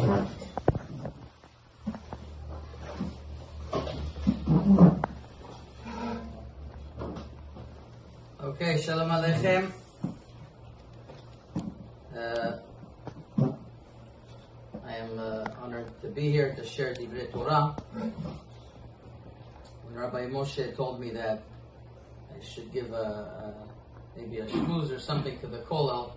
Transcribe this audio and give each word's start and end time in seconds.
Okay, 0.00 0.16
Shalom 8.80 9.10
Aleichem. 9.10 9.70
Uh, 12.16 12.52
I 14.86 14.96
am 14.96 15.18
uh, 15.18 15.44
honored 15.60 16.00
to 16.00 16.08
be 16.08 16.30
here 16.30 16.54
to 16.54 16.64
share 16.64 16.94
Divrei 16.94 17.30
Torah. 17.30 17.76
When 19.84 19.94
Rabbi 19.94 20.28
Moshe 20.28 20.74
told 20.76 20.98
me 20.98 21.10
that 21.10 21.42
I 22.34 22.42
should 22.42 22.72
give 22.72 22.90
a, 22.92 22.96
a 22.96 23.54
maybe 24.16 24.38
a 24.38 24.46
shmooze 24.46 24.96
or 24.96 24.98
something 24.98 25.38
to 25.40 25.46
the 25.46 25.58
kollel, 25.58 26.12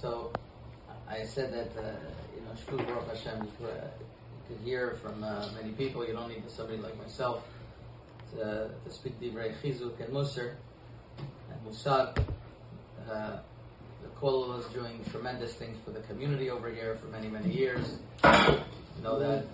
so 0.00 0.30
I 1.08 1.24
said 1.24 1.52
that 1.52 1.76
uh, 1.76 1.94
you 2.58 2.76
Baruch 2.76 3.08
Hashem 3.08 3.44
you 3.44 3.66
could, 3.66 4.58
hear 4.64 4.98
from 5.02 5.24
uh, 5.24 5.48
many 5.54 5.72
people. 5.72 6.06
You 6.06 6.12
don't 6.12 6.28
need 6.28 6.42
somebody 6.48 6.78
like 6.78 6.96
myself 6.98 7.42
to, 8.32 8.70
to 8.84 8.90
speak 8.90 9.18
Divrei 9.20 9.54
Chizuk 9.62 9.98
and 10.00 10.12
Musar 10.12 10.54
and 11.18 11.66
Musad. 11.66 12.18
Uh, 13.10 13.38
the 14.02 14.08
Kollel 14.20 14.58
is 14.60 14.66
doing 14.66 15.02
tremendous 15.10 15.54
things 15.54 15.78
for 15.84 15.90
the 15.90 16.00
community 16.00 16.50
over 16.50 16.70
here 16.70 16.96
for 16.96 17.06
many, 17.06 17.28
many 17.28 17.52
years. 17.52 17.98
Know 19.02 19.18
that 19.18 19.46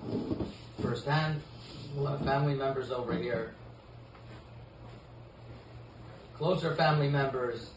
firsthand. 0.83 1.41
A 1.97 2.01
lot 2.01 2.21
of 2.21 2.25
family 2.27 2.55
members 2.55 2.91
over 2.91 3.15
here, 3.15 3.55
closer 6.37 6.75
family 6.75 7.09
members, 7.09 7.71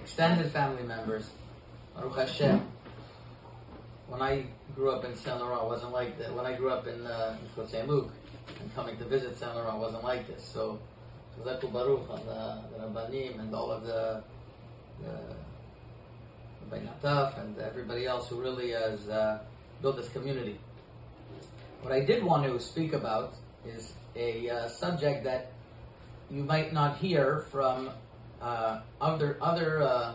extended 0.00 0.50
family 0.50 0.84
members. 0.84 1.28
Baruch 1.94 2.16
Hashem. 2.16 2.66
When 4.08 4.22
I 4.22 4.46
grew 4.74 4.90
up 4.90 5.04
in 5.04 5.14
Saint 5.14 5.38
Laurent, 5.38 5.62
it 5.62 5.66
wasn't 5.66 5.92
like 5.92 6.18
that. 6.18 6.34
When 6.34 6.46
I 6.46 6.54
grew 6.56 6.70
up 6.70 6.86
in, 6.86 7.06
uh, 7.06 7.36
Saint 7.66 7.88
Luc 7.88 8.10
and 8.60 8.74
coming 8.74 8.96
to 8.96 9.04
visit 9.04 9.38
Saint 9.38 9.54
Laurent, 9.54 9.78
wasn't 9.78 10.02
like 10.02 10.26
this. 10.26 10.42
So, 10.42 10.78
Chazak 11.38 11.72
Baruch 11.72 12.08
on 12.10 12.24
the, 12.26 12.62
the 12.72 12.84
Rabbanim 12.84 13.38
and 13.38 13.54
all 13.54 13.70
of 13.70 13.84
the, 13.84 14.22
the 15.00 16.76
Nataf 16.76 17.40
and 17.40 17.58
everybody 17.58 18.06
else 18.06 18.28
who 18.28 18.40
really 18.40 18.70
has 18.70 19.08
uh, 19.08 19.40
built 19.82 19.96
this 19.96 20.08
community. 20.08 20.58
What 21.82 21.92
I 21.92 22.00
did 22.00 22.24
want 22.24 22.44
to 22.44 22.58
speak 22.60 22.92
about 22.92 23.34
is 23.66 23.92
a 24.16 24.50
uh, 24.50 24.68
subject 24.68 25.24
that 25.24 25.52
you 26.30 26.42
might 26.42 26.72
not 26.72 26.98
hear 26.98 27.46
from 27.50 27.90
uh, 28.40 28.80
other 29.00 29.38
other 29.40 29.82
uh, 29.82 30.14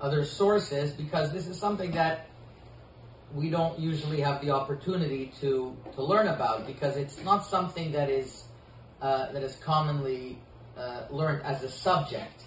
other 0.00 0.24
sources 0.24 0.92
because 0.92 1.32
this 1.32 1.46
is 1.46 1.58
something 1.58 1.90
that 1.92 2.29
we 3.34 3.50
don't 3.50 3.78
usually 3.78 4.20
have 4.20 4.40
the 4.40 4.50
opportunity 4.50 5.32
to 5.40 5.76
to 5.94 6.02
learn 6.02 6.28
about 6.28 6.66
because 6.66 6.96
it's 6.96 7.22
not 7.24 7.46
something 7.46 7.92
that 7.92 8.10
is 8.10 8.44
uh, 9.00 9.32
that 9.32 9.42
is 9.42 9.56
commonly 9.56 10.38
uh, 10.76 11.02
learned 11.10 11.42
as 11.42 11.62
a 11.62 11.68
subject, 11.68 12.42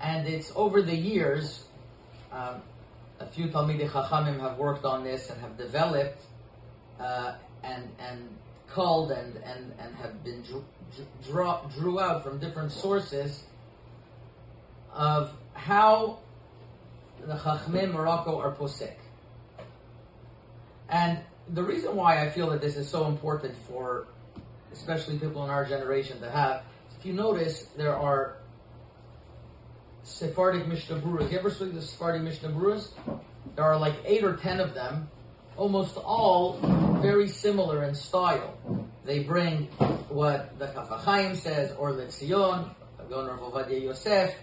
and 0.00 0.28
it's 0.28 0.52
over 0.54 0.82
the 0.82 0.96
years 0.96 1.64
um, 2.32 2.62
a 3.20 3.26
few 3.26 3.48
Talmidei 3.48 3.88
Chachamim 3.88 4.40
have 4.40 4.58
worked 4.58 4.84
on 4.84 5.04
this 5.04 5.30
and 5.30 5.40
have 5.40 5.56
developed 5.56 6.22
uh, 6.98 7.34
and 7.62 7.88
and 7.98 8.28
culled 8.68 9.12
and 9.12 9.36
and 9.44 9.72
and 9.78 9.94
have 9.96 10.24
been 10.24 10.42
drew, 10.42 10.64
draw, 11.24 11.62
drew 11.68 12.00
out 12.00 12.24
from 12.24 12.38
different 12.38 12.72
sources 12.72 13.44
of 14.92 15.32
how 15.54 16.18
the 17.24 17.34
Chachmei 17.34 17.90
Morocco 17.90 18.38
are 18.38 18.52
posek. 18.52 18.96
And 20.92 21.18
the 21.48 21.62
reason 21.64 21.96
why 21.96 22.20
I 22.22 22.28
feel 22.28 22.50
that 22.50 22.60
this 22.60 22.76
is 22.76 22.88
so 22.88 23.06
important 23.06 23.56
for 23.66 24.06
especially 24.72 25.18
people 25.18 25.42
in 25.42 25.50
our 25.50 25.64
generation 25.64 26.20
to 26.20 26.30
have, 26.30 26.62
if 26.98 27.06
you 27.06 27.14
notice, 27.14 27.64
there 27.76 27.96
are 27.96 28.36
Sephardic 30.02 30.66
Mishnah 30.68 31.00
Berurahs. 31.00 31.32
You 31.32 31.38
ever 31.38 31.50
see 31.50 31.64
the 31.64 31.80
Sephardic 31.80 32.22
Mishnah 32.22 32.50
Berurahs? 32.50 32.90
There 33.56 33.64
are 33.64 33.78
like 33.78 33.94
eight 34.04 34.22
or 34.22 34.36
ten 34.36 34.60
of 34.60 34.74
them, 34.74 35.08
almost 35.56 35.96
all 35.96 36.58
very 37.00 37.26
similar 37.26 37.84
in 37.84 37.94
style. 37.94 38.54
They 39.04 39.20
bring 39.20 39.64
what 40.08 40.58
the 40.58 40.66
Chaf 40.66 40.90
HaChaim 40.90 41.36
says, 41.36 41.74
or 41.78 41.92
Letzion, 41.92 42.74
Governor 43.08 43.32
of 43.32 43.40
Ovadia 43.40 43.82
Yosef, 43.82 44.34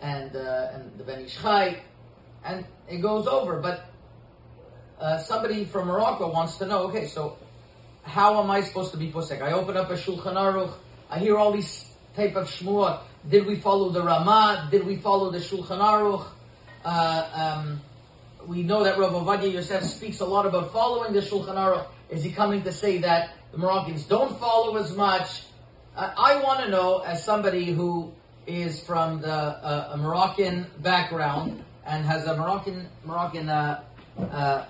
and, 0.00 0.36
uh, 0.36 0.68
and 0.72 0.98
the 0.98 1.04
Ben 1.04 1.20
Ish 1.20 1.38
Chai, 1.40 1.82
and 2.44 2.66
it 2.88 2.98
goes 2.98 3.26
over. 3.26 3.60
But 3.60 3.91
uh, 5.02 5.18
somebody 5.18 5.64
from 5.64 5.88
Morocco 5.88 6.30
wants 6.30 6.56
to 6.58 6.66
know, 6.66 6.84
okay, 6.84 7.06
so 7.06 7.36
how 8.04 8.40
am 8.42 8.50
I 8.50 8.60
supposed 8.60 8.92
to 8.92 8.96
be 8.96 9.10
posek? 9.10 9.42
I 9.42 9.52
open 9.52 9.76
up 9.76 9.90
a 9.90 9.96
Shulchan 9.96 10.34
Aruch, 10.34 10.72
I 11.10 11.18
hear 11.18 11.36
all 11.36 11.52
these 11.52 11.90
type 12.14 12.36
of 12.36 12.48
shmuot. 12.48 13.00
Did 13.28 13.46
we 13.46 13.56
follow 13.56 13.90
the 13.90 14.02
Ramah? 14.02 14.68
Did 14.70 14.86
we 14.86 14.96
follow 14.96 15.30
the 15.30 15.38
Shulchan 15.38 15.78
Aruch? 15.78 16.26
Uh, 16.84 17.58
um, 17.58 17.80
we 18.46 18.62
know 18.62 18.84
that 18.84 18.98
Rav 18.98 19.12
Ovadia 19.12 19.52
Yosef 19.52 19.82
speaks 19.84 20.20
a 20.20 20.24
lot 20.24 20.46
about 20.46 20.72
following 20.72 21.12
the 21.12 21.20
Shulchan 21.20 21.56
Aruch. 21.56 21.86
Is 22.08 22.22
he 22.22 22.30
coming 22.30 22.62
to 22.62 22.72
say 22.72 22.98
that 22.98 23.34
the 23.50 23.58
Moroccans 23.58 24.04
don't 24.04 24.38
follow 24.38 24.76
as 24.76 24.96
much? 24.96 25.42
Uh, 25.96 26.12
I 26.16 26.42
want 26.42 26.60
to 26.60 26.70
know, 26.70 26.98
as 27.00 27.24
somebody 27.24 27.72
who 27.72 28.12
is 28.46 28.80
from 28.80 29.20
the 29.20 29.32
uh, 29.32 29.90
a 29.92 29.96
Moroccan 29.96 30.66
background 30.78 31.64
and 31.84 32.04
has 32.04 32.26
a 32.26 32.36
Moroccan 32.36 32.88
Moroccan 33.04 33.48
uh, 33.48 33.82
uh, 34.18 34.64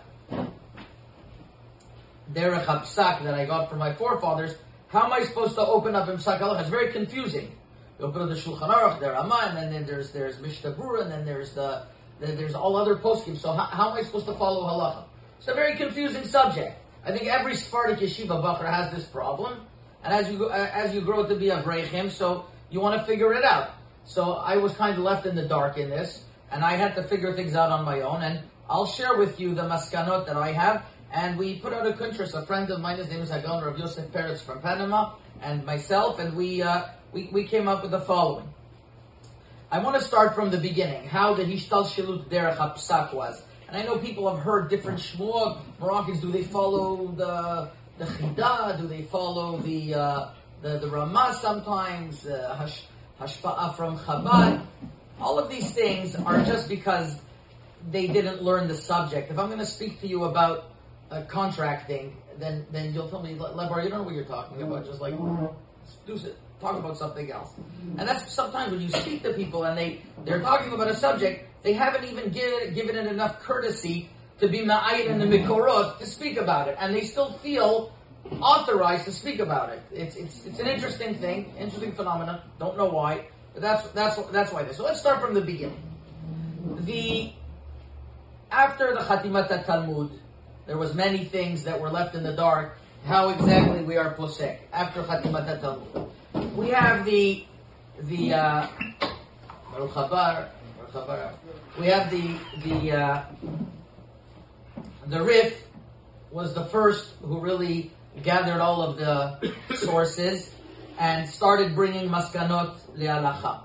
derech 2.34 2.64
hapsak 2.64 3.22
that 3.24 3.34
I 3.34 3.44
got 3.44 3.68
from 3.68 3.78
my 3.78 3.92
forefathers. 3.92 4.54
How 4.88 5.04
am 5.04 5.12
I 5.12 5.24
supposed 5.24 5.54
to 5.54 5.62
open 5.62 5.94
up 5.94 6.08
Imsak 6.08 6.40
Halacha? 6.40 6.60
It's 6.60 6.70
very 6.70 6.92
confusing. 6.92 7.52
You 7.98 8.06
open 8.06 8.22
up 8.22 8.28
the 8.28 8.34
Shulchan 8.34 8.68
Aruch, 8.68 9.00
the 9.00 9.10
Ramah, 9.10 9.54
and 9.56 9.72
then 9.72 9.86
there's 9.86 10.12
there's 10.12 10.38
Mishnah 10.40 10.72
and 10.72 11.10
then 11.10 11.24
there's 11.24 11.52
the 11.52 11.86
then 12.20 12.36
there's 12.36 12.54
all 12.54 12.76
other 12.76 12.96
poskim. 12.96 13.36
So 13.36 13.52
how, 13.52 13.64
how, 13.64 13.90
am 13.90 13.96
I 13.96 14.02
supposed 14.02 14.26
to 14.26 14.34
follow 14.34 14.62
halacha? 14.64 15.04
It's 15.38 15.48
a 15.48 15.54
very 15.54 15.76
confusing 15.76 16.24
subject. 16.24 16.78
I 17.04 17.10
think 17.10 17.26
every 17.26 17.56
Sephardic 17.56 17.98
yeshiva 17.98 18.42
bacher 18.42 18.70
has 18.70 18.92
this 18.92 19.04
problem, 19.04 19.66
and 20.04 20.12
as 20.12 20.30
you 20.30 20.38
go, 20.38 20.48
uh, 20.48 20.70
as 20.72 20.94
you 20.94 21.00
grow 21.00 21.26
to 21.26 21.34
be 21.34 21.48
a 21.48 21.62
brechim, 21.62 22.10
so 22.10 22.46
you 22.70 22.80
want 22.80 23.00
to 23.00 23.06
figure 23.06 23.32
it 23.34 23.44
out. 23.44 23.70
So 24.04 24.34
I 24.34 24.56
was 24.56 24.72
kind 24.74 24.96
of 24.96 25.04
left 25.04 25.26
in 25.26 25.34
the 25.34 25.46
dark 25.46 25.78
in 25.78 25.90
this, 25.90 26.24
and 26.50 26.64
I 26.64 26.72
had 26.72 26.94
to 26.96 27.02
figure 27.02 27.34
things 27.34 27.54
out 27.54 27.70
on 27.70 27.84
my 27.84 28.00
own. 28.00 28.22
And 28.22 28.40
I'll 28.68 28.86
share 28.86 29.16
with 29.16 29.38
you 29.38 29.54
the 29.54 29.62
maskanot 29.62 30.26
that 30.26 30.36
I 30.36 30.52
have. 30.52 30.84
And 31.12 31.38
we 31.38 31.56
put 31.56 31.74
out 31.74 31.86
a 31.86 31.92
kuntres. 31.92 32.32
A 32.32 32.46
friend 32.46 32.70
of 32.70 32.80
mine, 32.80 32.96
his 32.96 33.10
name 33.10 33.20
is 33.20 33.28
Hagon 33.28 33.62
Rav 33.62 33.78
Yosef 33.78 34.10
Peretz 34.12 34.40
from 34.40 34.62
Panama, 34.62 35.12
and 35.42 35.64
myself, 35.66 36.18
and 36.18 36.34
we 36.34 36.62
uh, 36.62 36.84
we 37.12 37.28
we 37.30 37.44
came 37.44 37.68
up 37.68 37.82
with 37.82 37.90
the 37.90 38.00
following. 38.00 38.48
I 39.70 39.78
want 39.80 39.96
to 39.96 40.02
start 40.02 40.34
from 40.34 40.50
the 40.50 40.56
beginning, 40.56 41.06
how 41.06 41.34
the 41.34 41.44
Hishtal 41.44 41.84
Shilut 41.84 42.30
Derech 42.30 42.56
HaPsak 42.56 43.12
was. 43.12 43.42
And 43.68 43.76
I 43.76 43.82
know 43.82 43.98
people 43.98 44.28
have 44.30 44.42
heard 44.42 44.70
different 44.70 45.00
shmuot. 45.00 45.60
Moroccans, 45.78 46.20
do 46.20 46.32
they 46.32 46.44
follow 46.44 47.08
the 47.08 47.70
the 47.98 48.06
Chida? 48.06 48.78
Do 48.80 48.86
they 48.86 49.02
follow 49.02 49.58
the 49.58 49.94
uh, 49.94 50.28
the, 50.62 50.78
the 50.78 50.88
Ramah 50.88 51.36
sometimes? 51.38 52.26
Uh, 52.26 52.56
hash, 52.58 52.84
hashpa'ah 53.20 53.76
from 53.76 53.98
Chabad? 53.98 54.64
All 55.20 55.38
of 55.38 55.50
these 55.50 55.72
things 55.72 56.16
are 56.16 56.42
just 56.42 56.70
because 56.70 57.20
they 57.90 58.06
didn't 58.06 58.42
learn 58.42 58.66
the 58.66 58.74
subject. 58.74 59.30
If 59.30 59.38
I'm 59.38 59.48
going 59.48 59.58
to 59.58 59.66
speak 59.66 60.00
to 60.00 60.06
you 60.06 60.24
about 60.24 60.71
uh, 61.12 61.22
contracting, 61.28 62.16
then 62.38 62.66
then 62.72 62.92
you'll 62.94 63.08
tell 63.08 63.22
me, 63.22 63.34
Lebar, 63.34 63.84
you 63.84 63.90
don't 63.90 64.00
know 64.00 64.02
what 64.02 64.14
you're 64.14 64.24
talking 64.24 64.62
about. 64.62 64.84
Just 64.86 65.00
like, 65.00 65.14
do 66.06 66.18
talk 66.62 66.78
about 66.78 66.96
something 66.96 67.30
else. 67.30 67.50
And 67.98 68.08
that's 68.08 68.32
sometimes 68.32 68.72
when 68.72 68.80
you 68.80 68.88
speak 68.88 69.22
to 69.24 69.32
people 69.34 69.64
and 69.64 69.76
they, 69.76 70.00
they're 70.24 70.40
talking 70.40 70.72
about 70.72 70.88
a 70.88 70.94
subject, 70.94 71.44
they 71.62 71.72
haven't 71.72 72.04
even 72.04 72.30
given, 72.30 72.72
given 72.72 72.96
it 72.96 73.06
enough 73.06 73.40
courtesy 73.40 74.08
to 74.40 74.48
be 74.48 74.60
ma'ayit 74.60 75.06
in 75.06 75.18
the 75.18 75.26
mikorot 75.26 75.98
to 75.98 76.06
speak 76.06 76.36
about 76.38 76.68
it. 76.68 76.76
And 76.78 76.94
they 76.94 77.02
still 77.02 77.32
feel 77.38 77.92
authorized 78.40 79.04
to 79.06 79.12
speak 79.12 79.40
about 79.40 79.70
it. 79.70 79.82
It's, 79.92 80.16
it's, 80.16 80.46
it's 80.46 80.60
an 80.60 80.68
interesting 80.68 81.16
thing, 81.16 81.52
interesting 81.58 81.92
phenomenon. 81.92 82.40
Don't 82.58 82.78
know 82.78 82.88
why, 82.88 83.26
but 83.52 83.62
that's, 83.62 83.88
that's, 83.88 84.16
that's 84.30 84.52
why 84.52 84.62
this. 84.62 84.76
So 84.76 84.84
let's 84.84 85.00
start 85.00 85.20
from 85.20 85.34
the 85.34 85.42
beginning. 85.42 85.82
The, 86.80 87.32
after 88.50 88.94
the 88.94 89.00
Khatimat 89.00 89.66
Talmud, 89.66 90.10
there 90.66 90.78
was 90.78 90.94
many 90.94 91.24
things 91.24 91.64
that 91.64 91.80
were 91.80 91.90
left 91.90 92.14
in 92.14 92.22
the 92.22 92.32
dark. 92.32 92.78
How 93.04 93.30
exactly 93.30 93.82
we 93.82 93.96
are 93.96 94.14
posek 94.14 94.58
after 94.72 95.02
Khatimat 95.02 95.60
Talmud 95.60 96.12
we 96.54 96.68
have 96.68 97.04
the 97.04 97.44
the 98.02 98.34
uh, 98.34 98.68
we 101.78 101.86
have 101.86 102.10
the 102.10 102.36
the 102.62 102.92
uh, 102.92 103.24
the 105.06 105.22
Rif 105.22 105.66
was 106.30 106.54
the 106.54 106.64
first 106.66 107.14
who 107.22 107.40
really 107.40 107.90
gathered 108.22 108.60
all 108.60 108.82
of 108.82 108.96
the 108.96 109.54
sources 109.76 110.54
and 110.98 111.28
started 111.28 111.74
bringing 111.74 112.08
maskanot 112.08 112.76
le'alacha. 112.96 113.62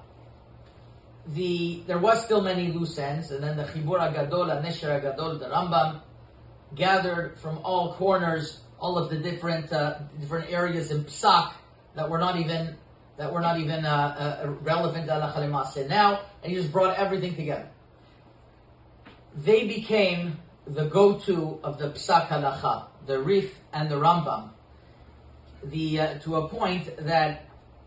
The 1.28 1.84
there 1.88 2.00
was 2.00 2.24
still 2.24 2.42
many 2.42 2.72
loose 2.72 2.98
ends, 2.98 3.32
and 3.32 3.44
then 3.44 3.58
the 3.58 3.64
Chibur 3.64 4.00
Agadol, 4.00 4.48
Anesher 4.48 5.02
Agadol, 5.02 5.40
the 5.40 5.48
Rambam, 5.48 6.02
gathered 6.76 7.38
from 7.40 7.60
all 7.60 7.94
corners, 7.96 8.62
all 8.80 8.98
of 8.98 9.10
the 9.10 9.18
different 9.18 9.72
uh, 9.72 10.00
different 10.20 10.52
areas 10.52 10.92
in 10.92 11.04
Psak 11.06 11.54
that 11.96 12.10
were 12.10 12.20
not 12.20 12.38
even 12.38 12.76
that 13.18 13.34
were 13.34 13.42
not 13.42 13.60
even 13.60 13.86
uh, 13.86 14.44
uh, 14.44 14.50
relevant 14.62 15.08
to 15.08 15.88
now, 15.88 16.22
and 16.44 16.52
he 16.52 16.58
just 16.58 16.72
brought 16.72 16.98
everything 16.98 17.36
together. 17.36 17.68
They 19.36 19.68
became 19.68 20.40
the 20.66 20.86
go-to 20.86 21.60
of 21.64 21.80
the 21.80 21.90
Psak 21.90 22.28
halacha, 22.28 22.86
the 23.06 23.20
Rif 23.20 23.60
and 23.74 23.90
the 23.90 23.96
Rambam, 23.96 24.50
the 25.64 26.00
uh, 26.00 26.20
to 26.20 26.36
a 26.38 26.48
point 26.48 26.96
that 26.98 27.46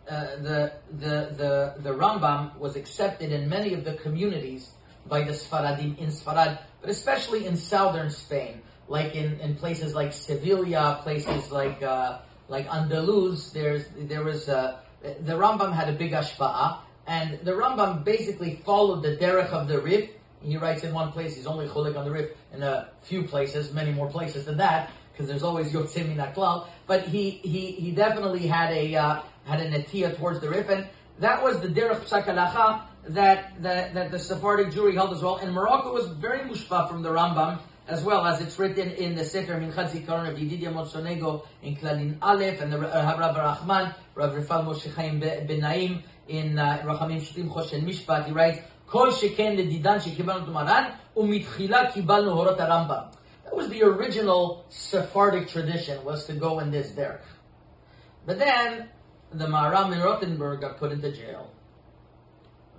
uh, 0.09 0.37
the, 0.37 0.73
the, 0.91 1.35
the, 1.37 1.75
the 1.79 1.91
Rambam 1.91 2.57
was 2.59 2.75
accepted 2.75 3.31
in 3.31 3.49
many 3.49 3.75
of 3.75 3.85
the 3.85 3.95
communities 3.95 4.71
by 5.07 5.23
the 5.23 5.33
Sfaradim 5.33 5.97
in 5.99 6.09
Sfarad, 6.09 6.59
but 6.81 6.91
especially 6.91 7.47
in 7.47 7.57
southern 7.57 8.11
Spain, 8.11 8.61
like 8.91 9.15
in, 9.15 9.41
in 9.41 9.55
places 9.55 9.95
like 9.95 10.13
Sevilla, 10.13 11.01
places 11.03 11.51
like 11.51 11.83
uh, 11.83 12.19
like 12.49 12.67
Andalus. 12.69 13.53
There's 13.53 13.87
there 13.97 14.25
was 14.25 14.49
uh, 14.49 14.81
the 15.03 15.33
Rambam 15.33 15.73
had 15.73 15.89
a 15.89 15.93
big 15.93 16.13
ashpa'a, 16.13 16.79
and 17.07 17.39
the 17.45 17.53
Rambam 17.53 18.05
basically 18.05 18.61
followed 18.67 19.03
the 19.03 19.17
derech 19.17 19.51
of 19.51 19.69
the 19.69 19.81
Rif. 19.81 20.11
He 20.43 20.57
writes 20.57 20.83
in 20.85 20.93
one 20.93 21.13
place, 21.13 21.37
he's 21.37 21.47
only 21.47 21.69
cholik 21.69 21.97
on 21.97 22.05
the 22.05 22.11
Rif 22.11 22.31
in 22.53 22.63
a 22.63 22.89
few 23.03 23.23
places, 23.23 23.73
many 23.73 23.93
more 23.93 24.09
places 24.09 24.47
than 24.47 24.57
that, 24.57 24.91
because 25.13 25.29
there's 25.29 25.43
always 25.43 25.71
yotzim 25.71 26.09
min 26.09 26.67
But 26.87 27.03
he, 27.03 27.31
he, 27.31 27.73
he 27.73 27.91
definitely 27.91 28.47
had 28.47 28.73
a, 28.73 28.97
uh, 28.97 29.21
had 29.45 29.61
a 29.61 29.71
netia 29.71 30.17
towards 30.17 30.41
the 30.41 30.49
Rif, 30.49 30.71
and 30.71 30.87
that 31.19 31.43
was 31.43 31.61
the 31.61 31.69
derech 31.69 32.01
psakalacha. 32.01 32.83
that, 33.09 33.63
that, 33.63 33.93
that 33.93 34.11
the 34.11 34.19
Sephardic 34.19 34.69
Jewry 34.69 34.95
held 34.95 35.13
as 35.13 35.23
well. 35.23 35.37
And 35.37 35.53
Morocco 35.53 35.93
was 35.93 36.09
very 36.09 36.41
mushba 36.41 36.89
from 36.89 37.03
the 37.03 37.11
Rambam, 37.11 37.59
as 37.89 38.03
well 38.03 38.25
as 38.27 38.41
it's 38.41 38.59
written 38.59 38.91
in 38.91 39.15
the 39.15 39.25
Sefer 39.25 39.55
Minchat 39.55 39.91
Zikaron 39.91 40.29
of 40.29 40.39
Yedidia 40.39 40.73
Monsonego 40.73 41.47
in 41.63 41.77
Kladin 41.77 42.19
Aleph, 42.23 42.61
and 42.61 42.73
the 42.73 42.79
uh, 42.79 43.17
Rav 43.19 43.37
Rahman, 43.37 43.95
Rav 44.15 44.33
Rifal 44.33 44.65
Moshe 44.65 44.93
Chaim 44.95 45.21
Ben 45.21 45.61
Naim 45.61 46.03
in 46.29 46.59
uh, 46.59 46.83
Rachamim 46.85 47.21
Shutim 47.21 47.51
Choshen 47.51 47.83
Mishpat, 47.83 48.27
he 48.27 48.33
writes, 48.33 48.61
Kol 48.87 49.11
שכן 49.11 49.57
לדידן 49.57 50.01
שקיבלנו 50.01 50.43
את 50.43 50.49
המרן, 50.49 50.85
ומתחילה 51.17 51.91
קיבלנו 51.93 52.31
הורות 52.33 52.59
That 52.59 53.57
was 53.57 53.69
the 53.69 53.83
original 53.83 54.65
Sephardic 54.69 55.49
tradition, 55.49 56.05
was 56.05 56.27
to 56.27 56.33
go 56.35 56.61
in 56.61 56.71
this 56.71 56.93
there. 56.93 57.21
But 58.27 58.39
then, 58.39 58.89
the 59.33 59.47
Maharam 59.47 59.93
in 59.93 60.01
Rothenburg 60.01 60.61
got 60.61 60.77
put 60.79 60.93
into 60.93 61.11
jail. 61.11 61.51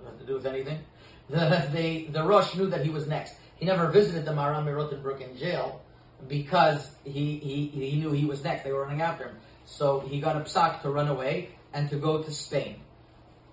Nothing 0.04 0.18
to 0.20 0.26
do 0.26 0.34
with 0.34 0.46
anything. 0.46 0.80
The, 1.30 1.68
the, 1.72 2.08
the 2.08 2.24
Rosh 2.24 2.56
knew 2.56 2.66
that 2.66 2.84
he 2.84 2.90
was 2.90 3.06
next. 3.06 3.34
He 3.62 3.68
never 3.68 3.86
visited 3.86 4.24
the 4.24 4.32
Maharam 4.32 4.66
in 4.66 4.74
Rothenburg 4.74 5.20
in 5.20 5.36
jail 5.36 5.82
because 6.26 6.96
he, 7.04 7.38
he, 7.38 7.66
he 7.68 7.94
knew 7.94 8.10
he 8.10 8.24
was 8.24 8.42
next. 8.42 8.64
They 8.64 8.72
were 8.72 8.82
running 8.82 9.02
after 9.02 9.26
him. 9.26 9.36
So 9.66 10.00
he 10.00 10.20
got 10.20 10.34
a 10.34 10.40
psak 10.40 10.82
to 10.82 10.90
run 10.90 11.06
away 11.06 11.50
and 11.72 11.88
to 11.90 11.96
go 11.96 12.24
to 12.24 12.32
Spain. 12.32 12.80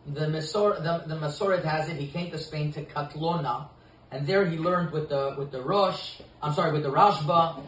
The, 0.08 0.22
Masor, 0.22 0.82
the, 0.82 1.04
the 1.06 1.14
Masoret 1.14 1.64
has 1.64 1.90
it, 1.90 1.98
he 1.98 2.08
came 2.08 2.32
to 2.32 2.40
Spain 2.40 2.74
to 2.74 2.86
Katlona, 2.86 3.68
and 4.10 4.26
there 4.26 4.48
he 4.48 4.58
learned 4.58 4.94
with 4.94 5.10
the 5.10 5.36
with 5.38 5.52
the 5.52 5.62
Rosh, 5.62 6.22
I'm 6.42 6.56
sorry, 6.56 6.72
with 6.72 6.82
the 6.82 6.92
Rashba 6.92 7.62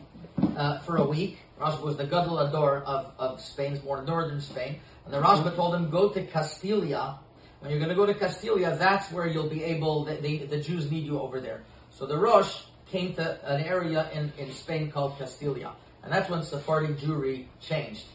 uh, 0.58 0.80
for 0.80 0.98
a 0.98 1.06
week. 1.06 1.38
Rashba 1.60 1.84
was 1.84 1.98
the 1.98 2.06
Gadol 2.06 2.40
Ador 2.40 2.78
of, 2.88 3.12
of 3.20 3.40
Spain's 3.40 3.84
more 3.84 4.02
northern 4.02 4.42
Spain. 4.42 4.80
And 5.06 5.14
the 5.14 5.22
Rashba 5.22 5.56
told 5.56 5.76
him, 5.76 5.92
go 5.92 6.10
to 6.10 6.26
Castilia. 6.26 7.20
When 7.60 7.70
you're 7.70 7.80
going 7.80 7.90
to 7.90 7.96
go 7.96 8.08
to 8.08 8.16
Castilia, 8.16 8.80
that's 8.80 9.12
where 9.12 9.28
you'll 9.28 9.48
be 9.48 9.64
able, 9.64 10.06
they, 10.06 10.40
the 10.40 10.60
Jews 10.60 10.90
need 10.90 11.06
you 11.06 11.20
over 11.20 11.40
there. 11.40 11.62
So 12.02 12.08
the 12.08 12.18
Rosh 12.18 12.64
came 12.88 13.14
to 13.14 13.48
an 13.48 13.62
area 13.62 14.10
in, 14.12 14.34
in 14.40 14.52
Spain 14.54 14.90
called 14.90 15.20
Castilia. 15.20 15.70
And 16.02 16.12
that's 16.12 16.32
when 16.32 16.42
Sephardic 16.42 16.98
Jewry 16.98 17.46
changed. 17.60 18.06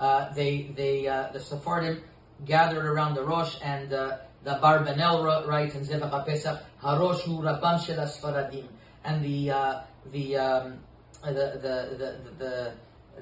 Uh, 0.00 0.34
they, 0.34 0.72
they, 0.74 1.06
uh, 1.06 1.28
the 1.32 1.38
Sephardim 1.38 2.02
gathered 2.44 2.84
around 2.84 3.14
the 3.14 3.22
Rosh 3.22 3.56
and 3.62 3.92
uh, 3.92 4.16
the 4.42 4.58
Barbanel 4.60 5.46
writes 5.46 5.76
in 5.76 5.84
Zevach 5.84 6.26
HaPesach, 6.26 6.60
Harosh 6.82 7.20
hu 7.20 7.40
Rabban 7.40 7.86
shel. 7.86 8.64
And 9.04 9.24
the, 9.24 9.50
uh, 9.52 9.80
the, 10.10 10.36
um, 10.38 10.80
the, 11.22 11.30
the, 11.30 11.96
the, 11.98 12.18
the, 12.38 12.72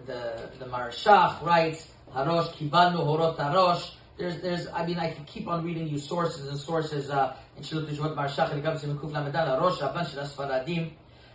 the, 0.06 0.50
the 0.58 0.64
Marshach 0.64 1.42
writes, 1.42 1.86
Harosh 2.14 2.50
kibalnu 2.54 3.04
horot 3.04 3.36
harosh. 3.36 3.90
There's, 4.16 4.40
there's, 4.40 4.68
I 4.68 4.86
mean, 4.86 4.98
I 4.98 5.10
can 5.10 5.26
keep 5.26 5.48
on 5.48 5.62
reading 5.62 5.86
you 5.86 5.98
sources 5.98 6.48
and 6.48 6.58
sources, 6.58 7.10
uh, 7.10 7.36
in 7.57 7.63
Shilut 7.63 7.87
Tishvot 7.87 8.15
Marshach, 8.15 8.51
and 8.51 8.63
Gabsim 8.63 8.91
and 8.91 8.99
Kuf 8.99 9.11
Lamedan, 9.11 9.47
Harosh, 9.47 9.77
Rabban 9.77 10.09
shel 10.11 10.25
Sfaradim. 10.25 10.91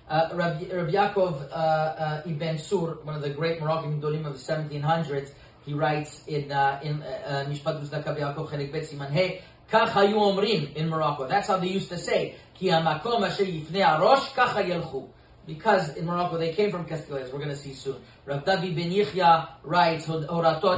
Uh, 0.09 0.29
Rabbi, 0.35 0.67
Rabbi 0.75 0.93
Yaakov 0.93 1.51
uh, 1.51 1.55
uh, 1.55 2.23
Ibn 2.27 2.59
Sur, 2.59 2.99
one 3.05 3.15
of 3.15 3.23
the 3.23 3.31
great 3.31 3.61
Moroccan 3.61 4.01
Gedolim 4.01 4.27
of 4.27 4.35
the 4.35 4.53
1700s, 4.53 5.31
he 5.65 5.73
writes 5.73 6.27
in 6.27 6.53
uh, 6.53 6.79
in 6.83 7.03
uh, 7.03 7.47
Mishpat 7.49 7.83
Uzdaka 7.83 8.17
Yaakov 8.17 8.51
Chelik 8.51 8.71
Bet 8.71 8.83
Siman 8.83 9.11
Hey, 9.11 9.41
כך 9.71 9.97
היו 9.97 10.17
אומרים 10.17 10.75
in 10.77 10.89
Morocco. 10.89 11.27
That's 11.27 11.49
how 11.49 11.57
they 11.59 11.69
used 11.69 11.89
to 11.89 11.99
say. 11.99 12.35
כי 12.55 12.73
המקום 12.73 13.25
אשר 13.25 13.43
יפנה 13.43 13.93
הראש, 13.93 14.33
ככה 14.37 14.63
ילכו. 14.63 15.07
Because 15.47 15.95
in 15.97 16.07
Morocco 16.07 16.39
they 16.39 16.53
came 16.55 16.71
from 16.71 16.87
Castilla, 16.87 17.21
as 17.21 17.31
we're 17.31 17.39
going 17.39 17.51
to 17.51 17.57
see 17.57 17.75
soon. 17.75 17.97
Rav 18.25 18.45
Davi 18.45 18.75
ben 18.75 18.91
Yichya 18.91 19.47
writes, 19.63 20.09
הורתו 20.09 20.75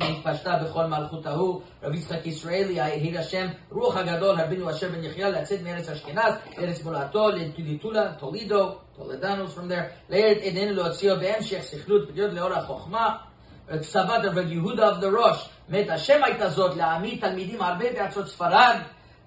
נתפשטה 0.00 0.56
בכל 0.56 0.86
מלכות 0.86 1.26
ההוא. 1.26 1.60
רב 1.82 1.94
יצחק 1.94 2.26
ישראלי, 2.26 2.72
יהי 2.72 3.18
השם, 3.18 3.46
רוח 3.70 3.96
הגדול, 3.96 4.40
רבינו 4.40 4.70
אשר 4.70 4.88
בן 4.88 5.04
יחיא, 5.04 5.26
לצאת 5.26 5.62
מארץ 5.62 5.88
אשכנז, 5.88 6.34
לארץ 6.58 6.84
מולדתו, 6.84 7.30
לטוליטולה, 7.30 8.12
טולידו, 8.12 8.74
טולדנוס 8.96 9.54
from 9.54 9.70
there, 9.70 10.10
לארץ 10.10 10.38
עדנו 10.42 10.72
להוציאו 10.72 11.16
בהמשך 11.16 11.60
סכלות, 11.62 12.08
בדיוק 12.10 12.32
לאור 12.32 12.52
החוכמה. 12.52 13.16
כתבת 13.68 14.24
רבי 14.24 14.54
יהודה 14.54 14.90
of 14.90 15.02
the 15.02 15.06
ראש, 15.18 15.48
מת 15.68 15.90
השם 15.90 16.24
הייתה 16.24 16.48
זאת 16.48 16.76
להעמיד 16.76 17.20
תלמידים 17.20 17.62
הרבה 17.62 17.92
בארצות 17.92 18.28
ספרד, 18.28 18.76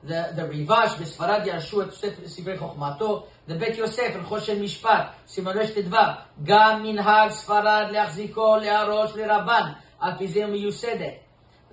the, 0.07 0.11
the 0.37 0.41
ריבש 0.49 0.91
בספרד 0.99 1.41
ירשו 1.45 1.81
את 1.81 1.87
ספרי 2.25 2.57
חוכמתו, 2.57 3.27
זה 3.48 3.54
בית 3.54 3.78
יוסף, 3.78 4.12
הלכו 4.14 4.40
של 4.40 4.62
משפט, 4.62 5.06
סימנו 5.26 5.66
שט"ו, 5.66 5.96
גם 6.44 6.82
מנהג 6.82 7.30
ספרד 7.30 7.86
להחזיקו, 7.90 8.56
להרוש, 8.56 9.16
לרבן, 9.16 9.72
על 10.00 10.12
פי 10.18 10.28
זה 10.28 10.46
מיוסדת. 10.46 11.24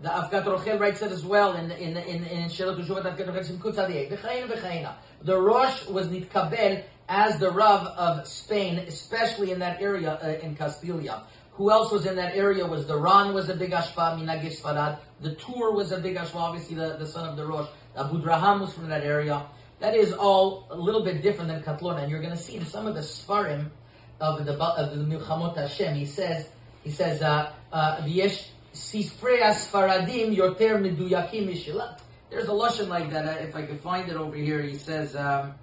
The 0.02 0.10
Avkat 0.10 0.46
Rochel 0.46 0.80
writes 0.80 1.04
it 1.04 1.12
as 1.12 1.24
well 1.24 1.54
in 1.54 1.70
in 1.70 1.96
in 1.96 2.24
in 2.24 2.50
Shelot 2.50 2.84
Ushovat 2.84 3.04
Avkat 3.04 3.28
Rochel 3.28 3.46
Simkut 3.46 3.76
Zadeh. 3.76 4.96
The 5.22 5.40
Rosh 5.40 5.86
was 5.86 6.08
nitkabel 6.08 6.84
as 7.08 7.38
the 7.38 7.52
Rav 7.52 7.86
of 7.86 8.28
Spain, 8.28 8.80
especially 8.80 9.52
in 9.52 9.60
that 9.60 9.80
area 9.80 10.18
uh, 10.24 10.44
in 10.44 10.56
Castilia. 10.56 11.22
Who 11.51 11.70
else 11.70 11.92
was 11.92 12.08
in 12.08 12.16
that 12.16 12.36
area? 12.36 12.66
Was 12.66 12.88
the 12.88 12.98
Ran 12.98 13.36
was 13.36 13.50
a 13.50 13.56
big 13.56 13.72
ashpa 13.74 14.18
Minagis 14.18 14.60
farad. 14.60 14.98
The 15.20 15.36
Tur 15.36 15.72
was 15.72 15.92
a 15.92 16.00
big 16.00 16.16
ashpa. 16.16 16.36
Obviously, 16.36 16.78
the, 16.78 16.96
the 16.98 17.06
son 17.06 17.30
of 17.30 17.38
the 17.38 17.46
Rosh 17.46 17.68
Abu 17.96 18.24
Draham 18.24 18.62
was 18.62 18.74
from 18.74 18.90
that 18.90 19.04
area. 19.04 19.46
That 19.82 19.96
is 19.96 20.14
all 20.14 20.68
a 20.70 20.78
little 20.78 21.04
bit 21.04 21.24
different 21.24 21.50
than 21.50 21.64
Katlona, 21.64 22.04
and 22.04 22.12
you're 22.12 22.22
going 22.22 22.38
to 22.38 22.42
see 22.42 22.56
in 22.56 22.66
some 22.68 22.86
of 22.86 22.94
the 22.94 23.02
Sfarim 23.02 23.72
of 24.20 24.46
the 24.46 24.54
of 24.54 24.96
the 24.96 25.04
Milchamot 25.04 25.58
Hashem. 25.58 25.96
He 25.96 26.06
says 26.06 26.48
he 26.84 26.92
says 26.92 27.24
uh, 27.24 27.52
uh, 27.74 27.98
V'yesh 27.98 28.48
sifrei 28.76 29.42
asfaradim 29.42 30.38
yoter 30.38 30.80
meduyakim 30.80 31.50
mishilat. 31.50 32.00
There's 32.30 32.48
a 32.48 32.52
lashon 32.52 32.90
like 32.90 33.10
that. 33.10 33.26
Uh, 33.26 33.42
if 33.42 33.56
I 33.56 33.64
could 33.64 33.82
find 33.82 34.08
it 34.08 34.16
over 34.16 34.38
here, 34.38 34.62
he 34.62 34.78
says. 34.78 35.16
Um, 35.16 35.56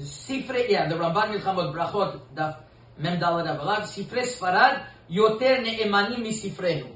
Sifrei, 0.00 0.68
yeah, 0.68 0.88
the 0.88 0.94
Ramban 0.94 1.34
Milchamot 1.34 1.74
Brachot, 1.74 2.20
daf 2.32 2.58
Mem 2.98 3.18
Dalad 3.18 3.46
Avalav, 3.46 3.80
Sifre 3.82 4.22
Sfarad, 4.22 4.84
Yoter 5.10 5.60
Ne'emanim 5.60 6.18
Misifrenu. 6.24 6.88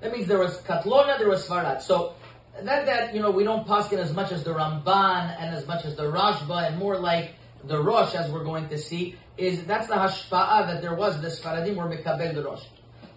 That 0.00 0.12
means 0.12 0.28
there 0.28 0.38
was 0.38 0.58
Katlona, 0.62 1.18
there 1.18 1.28
was 1.28 1.48
Sfarad. 1.48 1.82
So, 1.82 2.14
that, 2.60 2.86
that, 2.86 3.14
you 3.14 3.20
know, 3.20 3.30
we 3.30 3.44
don't 3.44 3.66
paskin 3.66 3.98
as 3.98 4.12
much 4.12 4.32
as 4.32 4.44
the 4.44 4.50
Ramban 4.50 5.36
and 5.38 5.54
as 5.54 5.66
much 5.66 5.84
as 5.84 5.96
the 5.96 6.04
Rashba 6.04 6.68
and 6.68 6.78
more 6.78 6.98
like 6.98 7.34
the 7.64 7.80
Rosh, 7.80 8.14
as 8.14 8.30
we're 8.30 8.44
going 8.44 8.68
to 8.68 8.78
see, 8.78 9.16
is 9.36 9.64
that's 9.64 9.86
the 9.86 9.94
hashpa'a 9.94 10.66
that 10.66 10.82
there 10.82 10.94
was 10.94 11.20
the 11.20 11.28
Sfaradim 11.28 11.76
were 11.76 11.84
Mekabel 11.84 12.34
the 12.34 12.42
Rosh. 12.42 12.64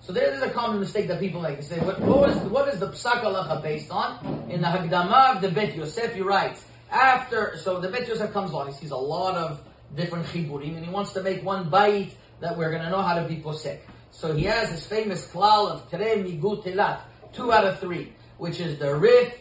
So 0.02 0.14
there 0.14 0.32
is 0.32 0.42
a 0.42 0.50
common 0.52 0.80
mistake 0.80 1.08
that 1.08 1.20
people 1.20 1.42
make. 1.42 1.58
They 1.58 1.64
say, 1.64 1.80
what, 1.80 2.00
what, 2.00 2.30
is, 2.30 2.38
what 2.44 2.68
is 2.72 2.80
the 2.80 2.90
Psak 2.90 3.24
Halacha 3.24 3.62
based 3.64 3.90
on? 3.92 4.46
In 4.50 4.62
the 4.62 4.68
Hagdama 4.68 5.36
of 5.36 5.42
the 5.42 5.50
Bet 5.50 5.76
Yosef, 5.76 6.14
he 6.14 6.22
writes, 6.22 6.64
after, 6.92 7.58
so 7.58 7.80
the 7.80 7.90
Bet 7.90 8.08
Yosef 8.08 8.32
comes 8.32 8.52
along, 8.52 8.68
he 8.68 8.74
sees 8.74 8.92
a 8.92 8.98
lot 8.98 9.36
of 9.36 9.62
different 9.96 10.26
chiburim, 10.28 10.76
and 10.76 10.86
he 10.86 10.92
wants 10.92 11.14
to 11.14 11.24
make 11.24 11.44
one 11.44 11.70
bite 11.70 12.16
that 12.40 12.58
we're 12.58 12.70
going 12.70 12.84
to 12.84 12.90
know 12.90 13.02
how 13.02 13.16
to 13.20 13.28
be 13.28 13.38
posek. 13.38 13.80
So 14.12 14.34
he 14.34 14.44
has 14.44 14.70
his 14.70 14.86
famous 14.86 15.28
klal 15.28 15.72
of 15.72 15.90
Tere 15.90 16.18
Migu 16.24 16.64
Telat, 16.64 17.02
two 17.34 17.52
out 17.52 17.66
of 17.66 17.80
three, 17.80 18.14
which 18.38 18.60
is 18.60 18.80
the 18.80 18.96
Rif, 18.96 19.38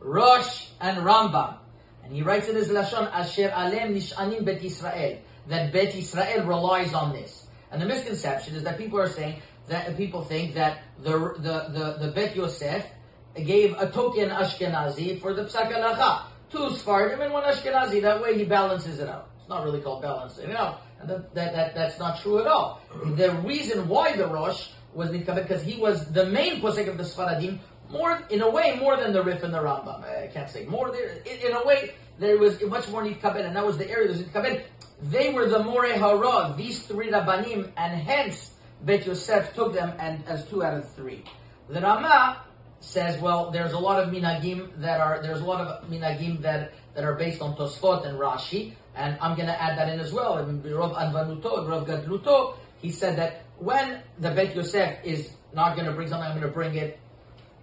Rosh, 0.00 0.68
and 0.80 0.98
Rambam. 0.98 1.58
And 2.04 2.12
he 2.12 2.22
writes 2.22 2.48
in 2.48 2.56
his 2.56 2.68
Lashon, 2.68 3.10
Asher 3.12 3.52
Alem 3.54 3.94
Nishanim 3.94 4.44
Bet 4.44 4.62
Israel, 4.64 5.18
that 5.48 5.72
Bet 5.72 5.94
Israel 5.94 6.46
relies 6.46 6.94
on 6.94 7.12
this. 7.12 7.46
And 7.70 7.82
the 7.82 7.86
misconception 7.86 8.54
is 8.54 8.62
that 8.62 8.78
people 8.78 8.98
are 8.98 9.08
saying 9.08 9.42
that 9.68 9.96
people 9.96 10.22
think 10.22 10.54
that 10.54 10.82
the 11.02 11.12
the 11.38 11.68
the, 11.78 12.06
the 12.06 12.12
Bet 12.12 12.34
Yosef 12.34 12.86
gave 13.34 13.76
a 13.78 13.90
token 13.90 14.30
Ashkenazi 14.30 15.20
for 15.20 15.34
the 15.34 15.44
Psak 15.44 16.22
Two 16.50 16.70
Sfardim 16.70 17.20
and 17.20 17.32
one 17.32 17.44
Ashkenazi. 17.44 18.00
That 18.00 18.22
way 18.22 18.38
he 18.38 18.44
balances 18.44 18.98
it 19.00 19.08
out. 19.08 19.28
It's 19.38 19.48
not 19.48 19.64
really 19.64 19.80
called 19.80 20.02
balancing 20.02 20.48
You 20.48 20.54
know, 20.54 20.76
and 21.00 21.08
that, 21.10 21.34
that, 21.34 21.52
that 21.54 21.74
that's 21.74 21.98
not 21.98 22.20
true 22.20 22.40
at 22.40 22.46
all. 22.46 22.80
The 23.16 23.32
reason 23.44 23.88
why 23.88 24.16
the 24.16 24.26
Rosh 24.26 24.68
was 24.94 25.10
nitkaben 25.10 25.42
because 25.42 25.62
he 25.62 25.78
was 25.78 26.10
the 26.12 26.26
main 26.26 26.60
posek 26.60 26.88
of 26.88 26.96
the 26.96 27.04
Sfaradim, 27.04 27.58
more 27.90 28.22
in 28.30 28.42
a 28.42 28.50
way 28.50 28.76
more 28.78 28.96
than 28.96 29.12
the 29.12 29.22
Rif 29.22 29.42
and 29.42 29.52
the 29.52 29.58
Rambam. 29.58 30.04
I 30.04 30.28
can't 30.28 30.50
say 30.50 30.64
more. 30.66 30.90
There, 30.90 31.08
in, 31.08 31.46
in 31.46 31.52
a 31.52 31.64
way, 31.64 31.94
there 32.18 32.38
was 32.38 32.62
much 32.62 32.88
more 32.88 33.02
nitkaben, 33.02 33.44
and 33.46 33.56
that 33.56 33.64
was 33.64 33.78
the 33.78 33.88
area 33.90 34.08
that 34.08 34.16
was 34.16 34.22
nitkaben. 34.22 34.62
They 35.02 35.32
were 35.32 35.48
the 35.48 35.62
More 35.62 35.86
Hara, 35.86 36.54
these 36.56 36.82
three 36.82 37.10
Rabbanim, 37.10 37.70
and 37.76 38.00
hence 38.00 38.54
Bet 38.82 39.06
Yosef 39.06 39.54
took 39.54 39.72
them 39.72 39.92
and 39.98 40.24
as 40.26 40.46
two 40.48 40.62
out 40.62 40.74
of 40.74 40.92
three. 40.94 41.24
The 41.68 41.80
Rama 41.80 42.42
says, 42.80 43.20
well, 43.20 43.50
there's 43.50 43.72
a 43.72 43.78
lot 43.78 44.02
of 44.02 44.10
minagim 44.10 44.70
that 44.80 45.00
are 45.00 45.20
there's 45.22 45.40
a 45.40 45.44
lot 45.44 45.60
of 45.60 45.88
minagim 45.88 46.40
that 46.42 46.72
that 46.94 47.04
are 47.04 47.14
based 47.14 47.40
on 47.40 47.56
Tosfot 47.56 48.06
and 48.06 48.18
Rashi, 48.18 48.72
and 48.96 49.16
I'm 49.20 49.36
going 49.36 49.46
to 49.46 49.62
add 49.62 49.78
that 49.78 49.88
in 49.88 50.00
as 50.00 50.12
well. 50.12 50.38
In 50.38 50.62
Rav 50.62 50.92
Anvanuto, 50.92 51.68
Rav 51.68 51.86
Gadluto, 51.86 52.56
he 52.78 52.90
said 52.90 53.16
that 53.18 53.44
when 53.58 54.02
the 54.18 54.30
Bet 54.30 54.54
Yosef 54.54 54.98
is 55.04 55.30
not 55.54 55.74
going 55.74 55.86
to 55.86 55.92
bring 55.92 56.08
something, 56.08 56.28
I'm 56.28 56.38
going 56.38 56.48
to 56.48 56.54
bring 56.54 56.74
it 56.74 56.98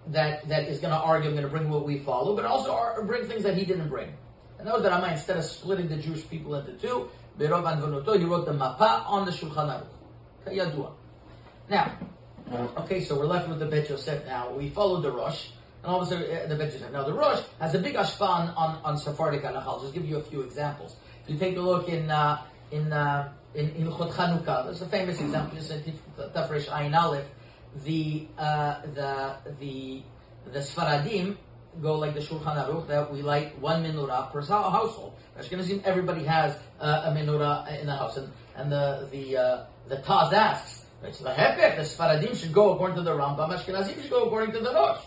that 0.08 0.48
that 0.48 0.64
is 0.68 0.78
going 0.78 0.92
to 0.92 0.98
argue. 0.98 1.28
I'm 1.28 1.36
going 1.36 1.46
to 1.46 1.50
bring 1.50 1.68
what 1.68 1.84
we 1.84 1.98
follow, 1.98 2.34
but 2.36 2.44
also 2.44 3.02
bring 3.02 3.26
things 3.26 3.42
that 3.42 3.56
he 3.56 3.64
didn't 3.64 3.88
bring. 3.88 4.12
And 4.58 4.66
that 4.66 4.74
was 4.74 4.82
the 4.82 4.90
Rama. 4.90 5.08
Instead 5.08 5.36
of 5.36 5.44
splitting 5.44 5.88
the 5.88 5.96
Jewish 5.96 6.28
people 6.28 6.54
into 6.54 6.72
two, 6.72 7.08
Rav 7.38 7.64
Anvanuto, 7.64 8.18
he 8.18 8.24
wrote 8.24 8.46
the 8.46 8.52
Mapa 8.52 9.04
on 9.06 9.26
the 9.26 9.32
Shulchan 9.32 9.68
Aruch. 9.68 9.86
Kayadua. 10.46 10.92
Now, 11.68 11.98
okay, 12.78 13.00
so 13.00 13.18
we're 13.18 13.26
left 13.26 13.48
with 13.48 13.58
the 13.58 13.66
Bet 13.66 13.88
Yosef 13.90 14.24
now. 14.24 14.52
We 14.52 14.70
followed 14.70 15.02
the 15.02 15.10
Rosh 15.10 15.48
and 15.82 15.92
all 15.92 16.00
of 16.00 16.08
a 16.08 16.10
sudden 16.10 16.36
uh, 16.36 16.46
the 16.48 16.54
Bet 16.54 16.72
Yosef. 16.72 16.92
Now 16.92 17.04
the 17.04 17.12
Rosh 17.12 17.42
has 17.60 17.74
a 17.74 17.78
big 17.78 17.94
ashpan 17.94 18.22
on, 18.22 18.48
on, 18.56 18.80
on 18.84 18.98
Sephardic 18.98 19.42
halacha. 19.42 19.66
I'll 19.66 19.80
just 19.80 19.94
give 19.94 20.06
you 20.06 20.16
a 20.16 20.22
few 20.22 20.42
examples. 20.42 20.96
If 21.24 21.30
you 21.30 21.38
take 21.38 21.56
a 21.56 21.60
look 21.60 21.88
in 21.88 22.10
uh, 22.10 22.42
in 22.70 22.92
uh, 22.92 23.32
in 23.54 23.70
Hilchot 23.70 24.12
Chanukah, 24.12 24.64
there's 24.66 24.82
a 24.82 24.86
famous 24.86 25.20
example. 25.20 25.56
Just 25.56 25.70
in 25.70 25.98
Tafresh 26.18 26.66
Ayin 26.68 26.96
Aleph, 26.96 27.26
the 27.84 28.26
uh, 28.38 28.82
the 28.94 29.36
the 29.60 30.02
the 30.52 30.58
Sfaradim 30.60 31.36
go 31.82 31.98
like 31.98 32.14
the 32.14 32.20
Shulchan 32.20 32.56
Aruch 32.56 32.88
that 32.88 33.12
we 33.12 33.22
light 33.22 33.58
one 33.58 33.84
menorah 33.84 34.32
per 34.32 34.40
household. 34.42 35.14
Ashkenazim, 35.38 35.82
everybody 35.84 36.24
has 36.24 36.56
uh, 36.80 37.02
a 37.06 37.10
menorah 37.10 37.80
in 37.80 37.86
the 37.86 37.96
house, 37.96 38.16
and 38.16 38.32
and 38.56 38.72
the 38.72 39.08
the 39.10 39.36
uh, 39.36 39.64
the 39.88 39.96
Taz 39.96 40.32
asks. 40.32 40.84
It's 41.02 41.18
the 41.18 41.30
Hepech, 41.30 41.76
the 41.76 41.82
Sfaradim 41.82 42.34
should 42.34 42.52
go 42.52 42.72
according 42.72 42.96
to 42.96 43.02
the 43.02 43.12
Rambam, 43.12 43.50
Ashkenazim 43.54 44.00
should 44.00 44.10
go 44.10 44.24
according 44.24 44.52
to 44.52 44.60
the 44.60 44.72
Rosh. 44.72 45.04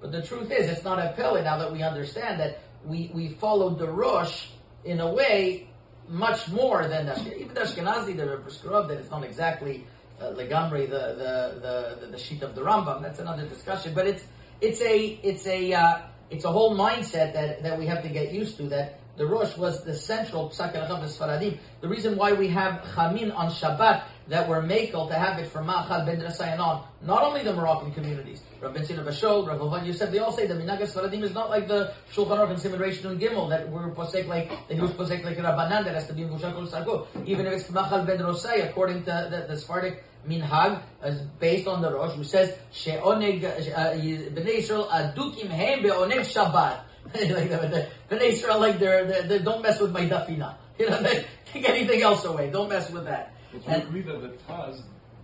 But 0.00 0.12
the 0.12 0.22
truth 0.22 0.50
is, 0.50 0.68
it's 0.68 0.84
not 0.84 0.98
a 0.98 1.12
pele 1.16 1.42
now 1.44 1.56
that 1.58 1.72
we 1.72 1.82
understand 1.82 2.40
that 2.40 2.60
we, 2.84 3.10
we 3.14 3.28
followed 3.28 3.78
the 3.78 3.88
Rosh 3.88 4.48
in 4.84 5.00
a 5.00 5.12
way 5.12 5.68
much 6.08 6.48
more 6.48 6.88
than 6.88 7.06
the 7.06 7.36
Even 7.36 7.54
the 7.54 7.60
Ashkenazi, 7.60 8.16
the 8.16 8.38
prescribed 8.38 8.90
that 8.90 8.98
it's 8.98 9.10
not 9.10 9.24
exactly 9.24 9.86
uh, 10.20 10.30
the, 10.30 10.44
the, 10.44 11.96
the, 12.00 12.06
the, 12.06 12.18
sheet 12.18 12.42
of 12.42 12.54
the 12.54 12.60
Rambam. 12.60 13.02
That's 13.02 13.18
another 13.18 13.46
discussion. 13.46 13.94
But 13.94 14.06
it's, 14.06 14.24
it's 14.60 14.80
a, 14.80 15.18
it's 15.22 15.46
a, 15.46 15.72
uh, 15.72 16.00
it's 16.30 16.44
a 16.44 16.52
whole 16.52 16.76
mindset 16.76 17.32
that, 17.32 17.62
that 17.62 17.78
we 17.78 17.86
have 17.86 18.02
to 18.02 18.08
get 18.08 18.32
used 18.32 18.56
to 18.58 18.64
that 18.64 19.00
the 19.18 19.26
Rosh 19.26 19.56
was 19.56 19.82
the 19.82 19.94
central 19.94 20.48
Psak 20.48 20.76
of 20.76 21.10
Sfaradim. 21.10 21.58
The 21.80 21.88
reason 21.88 22.16
why 22.16 22.32
we 22.32 22.46
have 22.48 22.84
Chamin 22.94 23.32
on 23.32 23.50
Shabbat 23.50 24.04
that 24.28 24.46
were 24.46 24.62
makel 24.62 25.08
to 25.08 25.14
have 25.14 25.38
it 25.38 25.48
for 25.48 25.62
Machal 25.62 26.04
Ben 26.04 26.20
Drasayan 26.20 26.58
on, 26.58 26.84
not 27.02 27.22
only 27.22 27.42
the 27.42 27.52
Moroccan 27.52 27.92
communities, 27.92 28.42
Rav 28.60 28.74
Ben 28.74 28.84
Sina 28.84 29.02
Bashol, 29.02 29.46
Rav 29.46 29.60
Ovan 29.60 29.84
Yosef, 29.86 30.10
they 30.10 30.18
all 30.18 30.32
say 30.32 30.46
the 30.46 30.54
Minag 30.54 30.80
Sfaradim 30.82 31.22
is 31.22 31.32
not 31.32 31.48
like 31.48 31.66
the 31.66 31.94
Shulchan 32.12 32.38
Aruch 32.38 32.50
and 32.50 32.60
Simon 32.60 32.82
and 32.82 33.20
Gimel 33.20 33.48
that 33.48 33.68
we're 33.68 33.90
posek 33.92 34.26
like, 34.26 34.50
that 34.68 34.74
he 34.74 34.80
was 34.80 34.90
posek 34.92 35.24
like 35.24 35.38
Rabbanan 35.38 35.84
that 35.84 35.94
has 35.94 36.06
to 36.08 36.12
be 36.12 36.22
in 36.22 36.28
Vushakol 36.28 36.68
Sarko. 36.68 37.06
Even 37.26 37.46
if 37.46 37.54
it's 37.54 37.70
Machal 37.70 38.04
Ben 38.04 38.18
Rosai, 38.18 38.68
according 38.68 39.04
to 39.04 39.28
the, 39.30 39.46
the 39.48 39.56
Sephardic 39.58 40.04
minhag 40.28 40.82
is 41.04 41.20
based 41.40 41.66
on 41.66 41.80
the 41.80 41.90
Rosh, 41.90 42.14
who 42.14 42.24
says 42.24 42.54
she'oneg 42.72 43.44
uh, 43.44 43.94
bnei 43.94 44.58
Israel 44.58 44.88
adukim 44.92 45.48
hem 45.48 45.82
be'oneg 45.82 46.20
Shabbat. 46.20 46.80
like 47.14 47.48
the, 47.48 47.88
the 48.10 48.22
Israel, 48.22 48.60
like 48.60 48.78
they're, 48.78 49.06
they're, 49.06 49.22
they 49.22 49.38
don't 49.38 49.62
mess 49.62 49.80
with 49.80 49.92
my 49.92 50.06
dafina. 50.06 50.56
You 50.78 50.88
know, 50.88 51.02
they 51.02 51.26
take 51.46 51.68
anything 51.68 52.02
else 52.02 52.24
away. 52.24 52.50
Don't 52.50 52.68
mess 52.68 52.88
with 52.88 53.06
that. 53.06 53.34
But 53.52 53.66
you 53.66 53.74
agree 53.74 54.02
that 54.02 54.20
the 54.20 54.28
Taz 54.28 54.82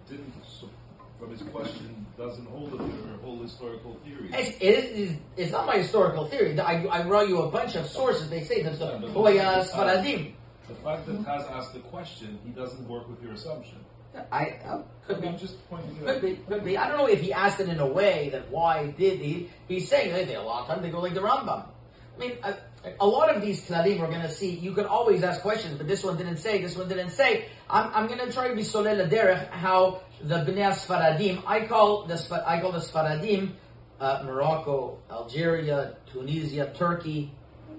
didn't, 0.09 0.33
from 1.19 1.31
his 1.31 1.43
question, 1.43 2.07
doesn't 2.17 2.47
hold 2.47 2.75
of 2.75 2.81
your 2.81 3.17
whole 3.23 3.41
historical 3.43 3.99
theory. 4.05 4.31
It's, 4.33 4.57
it 4.61 4.63
is, 4.63 5.17
it's 5.37 5.53
not 5.53 5.67
my 5.67 5.79
historical 5.79 6.27
theory. 6.27 6.59
I, 6.59 6.85
I 6.87 7.07
wrote 7.07 7.29
you 7.29 7.43
a 7.43 7.51
bunch 7.51 7.75
of 7.77 7.87
sources. 7.87 8.31
They 8.31 8.43
say 8.43 8.63
that's 8.63 8.79
the 8.79 8.99
Hoya 8.99 9.65
Sfaradim. 9.65 10.33
The 10.69 10.75
fact 10.77 11.07
that 11.07 11.17
Taz 11.25 11.51
asked 11.51 11.75
the 11.75 11.81
question, 11.81 12.39
he 12.45 12.51
doesn't 12.51 12.89
work 12.89 13.09
with 13.09 13.23
your 13.23 13.33
assumption. 13.33 13.79
I 14.31 14.59
uh, 14.65 14.83
could 15.07 15.21
be. 15.21 15.29
I'm 15.29 15.39
just 15.39 15.69
pointing 15.69 15.97
could 15.99 16.23
be, 16.23 16.37
could 16.49 16.65
be. 16.65 16.79
I 16.79 16.89
don't 16.89 16.99
know 16.99 17.09
if 17.09 17.21
he 17.21 17.33
asked 17.33 17.61
it 17.61 17.69
in 17.69 17.81
a 17.81 17.87
way 17.87 18.29
that 18.31 18.51
why 18.51 18.93
did 18.93 19.19
he? 19.19 19.51
He's 19.67 19.89
saying 19.89 20.13
hey, 20.13 20.25
they 20.25 20.37
a 20.37 20.43
long 20.43 20.67
time 20.67 20.83
they 20.83 20.91
go 20.91 21.01
like 21.01 21.15
the 21.15 21.21
Rambam. 21.21 21.67
I 22.15 22.21
mean, 22.21 22.39
a, 22.43 22.55
a 23.01 23.07
lot 23.07 23.35
of 23.35 23.43
these 23.43 23.67
klalim 23.67 23.99
we're 23.99 24.09
going 24.09 24.23
to 24.23 24.31
see. 24.31 24.51
You 24.51 24.73
could 24.73 24.87
always 24.87 25.23
ask 25.23 25.41
questions, 25.41 25.75
but 25.77 25.89
this 25.89 26.05
one 26.05 26.17
didn't 26.17 26.37
say. 26.37 26.61
This 26.63 26.77
one 26.77 26.89
didn't 26.89 27.11
say. 27.11 27.47
I'm, 27.69 27.91
I'm 27.95 28.07
going 28.07 28.21
to 28.21 28.33
try 28.33 28.49
to 28.49 28.55
be 28.55 28.63
solel 28.63 29.09
derech 29.09 29.51
how 29.51 30.03
the 30.23 30.37
bnei 30.37 30.73
Sfaradim. 30.73 31.43
I 31.47 31.67
call 31.67 32.07
the 32.07 32.43
I 32.47 32.61
call 32.61 32.73
the 32.73 32.79
Sfaradim 32.79 33.53
uh, 34.01 34.23
Morocco, 34.25 34.99
Algeria, 35.11 35.97
Tunisia, 36.07 36.73
Turkey. 36.77 37.33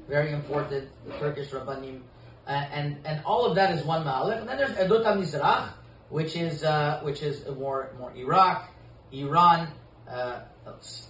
Very 0.07 0.31
important. 0.31 0.89
The 1.05 1.17
Turkish 1.17 1.49
rabbanim. 1.49 2.01
Uh, 2.47 2.51
and 2.51 2.97
and 3.05 3.23
all 3.25 3.45
of 3.45 3.55
that 3.55 3.73
is 3.73 3.83
one 3.83 4.05
ma'alef. 4.05 4.41
And 4.41 4.49
then 4.49 4.57
there's 4.57 4.77
Edot 4.77 5.03
HaMizrach, 5.03 5.69
which 6.09 6.35
is 6.35 6.63
uh, 6.63 6.99
which 7.03 7.23
is 7.23 7.47
more 7.57 7.91
more 7.97 8.11
Iraq, 8.15 8.69
Iran, 9.11 9.71
uh, 10.07 10.41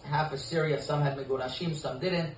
half 0.05 0.31
of 0.31 0.39
Syria. 0.39 0.81
Some 0.81 1.01
had 1.01 1.17
Megurashim, 1.17 1.75
some 1.75 1.99
didn't. 1.99 2.35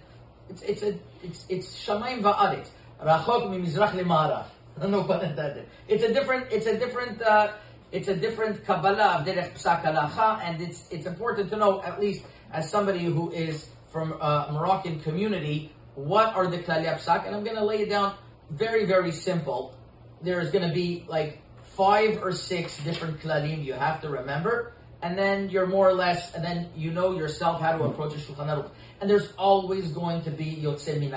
It's 0.49 0.61
it's 0.61 0.83
a 0.83 0.95
it's 1.23 1.45
it's 1.49 1.85
Shamayim 1.85 2.21
va'aretz. 2.21 2.67
Rachok 3.01 3.49
mimizrach. 3.49 4.45
No 4.79 5.03
pun 5.03 5.25
intended. 5.25 5.67
It's 5.87 6.03
a 6.03 6.13
different 6.13 6.51
it's 6.51 6.67
a 6.67 6.77
different 6.77 7.21
uh, 7.21 7.53
it's 7.91 8.07
a 8.07 8.15
different 8.15 8.63
Kabbalah 8.65 9.19
of 9.19 9.25
Derech 9.25 9.53
Psak 9.53 9.83
Halacha, 9.83 10.41
and 10.43 10.61
it's 10.61 10.87
it's 10.91 11.05
important 11.05 11.49
to 11.49 11.57
know 11.57 11.81
at 11.81 11.99
least 11.99 12.23
as 12.51 12.69
somebody 12.69 13.03
who 13.05 13.31
is 13.31 13.69
from 13.91 14.13
a 14.13 14.49
Moroccan 14.51 14.99
community 14.99 15.71
what 15.95 16.35
are 16.35 16.47
the 16.47 16.59
Klali 16.59 16.85
Psak, 16.85 17.25
and 17.25 17.35
I'm 17.35 17.43
going 17.43 17.55
to 17.55 17.65
lay 17.65 17.81
it 17.81 17.89
down 17.89 18.15
very 18.51 18.85
very 18.85 19.11
simple. 19.11 19.73
There 20.21 20.39
is 20.41 20.51
going 20.51 20.67
to 20.67 20.73
be 20.73 21.05
like 21.07 21.41
five 21.75 22.21
or 22.21 22.31
six 22.33 22.77
different 22.83 23.19
klalim 23.19 23.63
you 23.63 23.73
have 23.73 24.01
to 24.01 24.09
remember, 24.09 24.73
and 25.01 25.17
then 25.17 25.49
you're 25.49 25.67
more 25.67 25.87
or 25.87 25.93
less, 25.93 26.33
and 26.33 26.43
then 26.43 26.69
you 26.75 26.91
know 26.91 27.17
yourself 27.17 27.61
how 27.61 27.77
to 27.77 27.83
approach 27.83 28.13
a 28.13 28.17
Shulchan 28.17 28.47
Aruch. 28.47 28.69
And 28.99 29.09
there's 29.09 29.31
always 29.37 29.91
going 29.91 30.23
to 30.23 30.31
be 30.31 30.55
Yotze 30.55 30.99
Min 30.99 31.15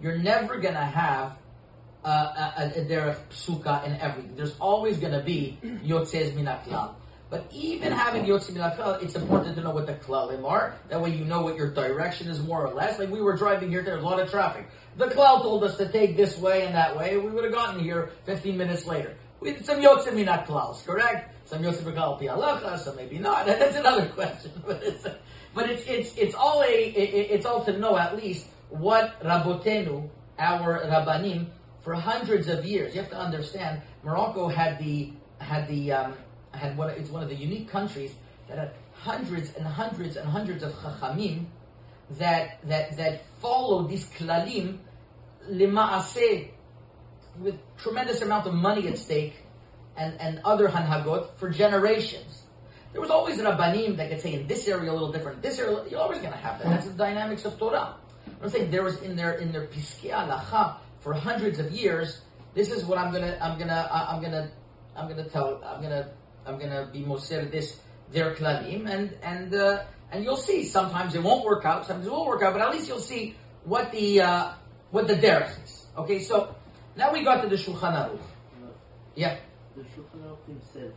You're 0.00 0.18
never 0.18 0.58
going 0.58 0.74
to 0.74 0.80
have 0.80 1.38
uh, 2.04 2.52
a, 2.56 2.66
a, 2.66 2.84
derech 2.84 3.18
psuka 3.30 3.84
in 3.84 3.94
everything. 4.00 4.34
There's 4.36 4.56
always 4.58 4.96
going 4.96 5.12
to 5.12 5.20
be 5.20 5.58
Yotzez 5.62 6.34
Min 6.34 6.48
But 7.28 7.50
even 7.52 7.92
having 7.92 8.24
Yotze 8.24 8.52
Min 8.52 8.62
it's 9.02 9.14
important 9.14 9.56
to 9.56 9.62
know 9.62 9.70
what 9.70 9.86
the 9.86 9.94
klalim 9.94 10.48
are. 10.48 10.76
That 10.88 11.00
way 11.00 11.10
you 11.10 11.24
know 11.24 11.42
what 11.42 11.56
your 11.56 11.70
direction 11.70 12.28
is 12.28 12.40
more 12.40 12.66
or 12.66 12.72
less. 12.72 12.98
Like 12.98 13.10
we 13.10 13.20
were 13.20 13.36
driving 13.36 13.70
here, 13.70 13.82
there's 13.82 14.02
a 14.02 14.06
lot 14.06 14.20
of 14.20 14.30
traffic. 14.30 14.66
The 14.96 15.08
cloud 15.08 15.42
told 15.42 15.64
us 15.64 15.76
to 15.76 15.90
take 15.90 16.16
this 16.16 16.38
way 16.38 16.64
and 16.64 16.74
that 16.74 16.96
way. 16.96 17.16
We 17.16 17.30
would 17.30 17.44
have 17.44 17.52
gotten 17.52 17.80
here 17.80 18.10
15 18.26 18.56
minutes 18.56 18.86
later 18.86 19.16
We 19.40 19.52
did 19.52 19.64
some 19.64 19.80
yotzim 19.80 20.14
minat 20.14 20.46
klaus, 20.46 20.82
correct? 20.82 21.34
Some 21.50 21.64
klal 21.64 22.16
pi 22.16 22.76
some 22.76 22.94
maybe 22.94 23.18
not. 23.18 23.44
That's 23.46 23.76
another 23.76 24.06
question. 24.06 24.52
But 24.64 24.82
it's, 24.84 25.06
but 25.52 25.68
it's 25.68 25.84
it's 25.88 26.16
it's 26.16 26.34
all 26.36 26.62
a 26.62 26.72
it, 26.72 27.30
it's 27.32 27.44
all 27.44 27.64
to 27.64 27.76
know 27.76 27.98
at 27.98 28.16
least 28.16 28.46
what 28.68 29.20
Rabotenu, 29.20 30.08
our 30.38 30.78
rabbanim, 30.86 31.46
for 31.82 31.94
hundreds 31.94 32.46
of 32.46 32.64
years. 32.64 32.94
You 32.94 33.00
have 33.00 33.10
to 33.10 33.18
understand, 33.18 33.82
Morocco 34.04 34.46
had 34.46 34.78
the 34.78 35.12
had 35.40 35.66
the 35.66 35.90
um, 35.90 36.14
had 36.54 36.76
one. 36.76 36.90
It's 36.90 37.10
one 37.10 37.24
of 37.24 37.28
the 37.28 37.34
unique 37.34 37.68
countries 37.68 38.14
that 38.46 38.56
had 38.56 38.72
hundreds 38.92 39.52
and 39.54 39.66
hundreds 39.66 40.16
and 40.16 40.28
hundreds 40.28 40.62
of 40.62 40.72
chachamim 40.74 41.46
that 42.10 42.60
that 42.68 42.96
that 42.96 43.24
followed 43.42 43.90
these 43.90 44.04
klalim 44.10 44.78
lima'aseh 45.50 46.48
with 47.40 47.56
tremendous 47.76 48.22
amount 48.22 48.46
of 48.46 48.54
money 48.54 48.86
at 48.86 48.96
stake 48.96 49.34
and, 49.96 50.20
and 50.20 50.40
other 50.44 50.68
hanhagot 50.68 51.34
for 51.36 51.50
generations. 51.50 52.42
There 52.92 53.00
was 53.00 53.10
always 53.10 53.38
an 53.38 53.46
rabbanim 53.46 53.96
that 53.98 54.10
could 54.10 54.20
say 54.20 54.34
in 54.34 54.46
this 54.46 54.66
area 54.66 54.90
a 54.90 54.92
little 54.92 55.12
different. 55.12 55.42
This 55.42 55.58
area, 55.58 55.84
you're 55.88 56.00
always 56.00 56.18
going 56.18 56.32
to 56.32 56.38
have 56.38 56.58
that. 56.58 56.68
That's 56.68 56.86
the 56.86 56.94
dynamics 56.94 57.44
of 57.44 57.58
Torah. 57.58 57.94
I'm 58.42 58.48
saying 58.48 58.70
there 58.70 58.82
was 58.82 59.00
in 59.02 59.16
their 59.16 59.34
in 59.34 59.52
their 59.52 59.66
piskei 59.66 60.10
halacha 60.10 60.76
for 61.00 61.12
hundreds 61.12 61.58
of 61.58 61.70
years. 61.70 62.22
This 62.54 62.70
is 62.70 62.84
what 62.84 62.98
I'm 62.98 63.12
gonna 63.12 63.38
I'm 63.40 63.58
gonna 63.58 63.88
I'm 63.92 64.22
gonna 64.22 64.50
I'm 64.96 65.08
gonna 65.08 65.28
tell 65.28 65.62
I'm 65.64 65.82
gonna 65.82 66.08
I'm 66.46 66.58
gonna 66.58 66.88
be 66.92 67.00
moser 67.00 67.44
this 67.44 67.78
their 68.12 68.34
klalim 68.34 68.88
and 68.88 69.14
and 69.22 69.54
uh, 69.54 69.84
and 70.10 70.24
you'll 70.24 70.36
see 70.36 70.64
sometimes 70.64 71.14
it 71.14 71.22
won't 71.22 71.44
work 71.44 71.64
out 71.64 71.86
sometimes 71.86 72.06
it 72.06 72.10
will 72.10 72.26
work 72.26 72.42
out 72.42 72.54
but 72.54 72.62
at 72.62 72.72
least 72.72 72.88
you'll 72.88 72.98
see 72.98 73.36
what 73.64 73.92
the 73.92 74.20
uh, 74.22 74.50
what 74.90 75.06
the 75.06 75.14
derech 75.14 75.62
is. 75.64 75.86
Okay, 75.96 76.20
so 76.20 76.54
Now 76.96 77.12
we 77.12 77.22
got 77.22 77.42
to 77.42 77.48
the 77.48 77.56
Shulchan 77.56 77.94
Aruch. 77.94 78.20
Yeah. 79.14 79.36
The 79.76 79.82
Shulchan 79.82 80.36
himself, 80.46 80.92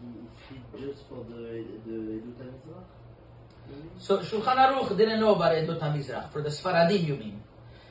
he, 0.00 0.54
he 0.54 0.86
just 0.86 1.06
for 1.08 1.24
the 1.28 1.64
the 1.86 1.92
Edut 1.92 2.36
HaMizrach? 2.38 2.84
So 3.98 4.18
Shulchan 4.18 4.56
Aruch 4.56 4.96
didn't 4.96 5.20
know 5.20 5.34
about 5.34 5.52
Edut 5.52 5.80
HaMizrach. 5.80 6.30
For 6.32 6.42
the 6.42 6.48
Sfaradim, 6.50 7.06
you 7.06 7.16
mean? 7.16 7.42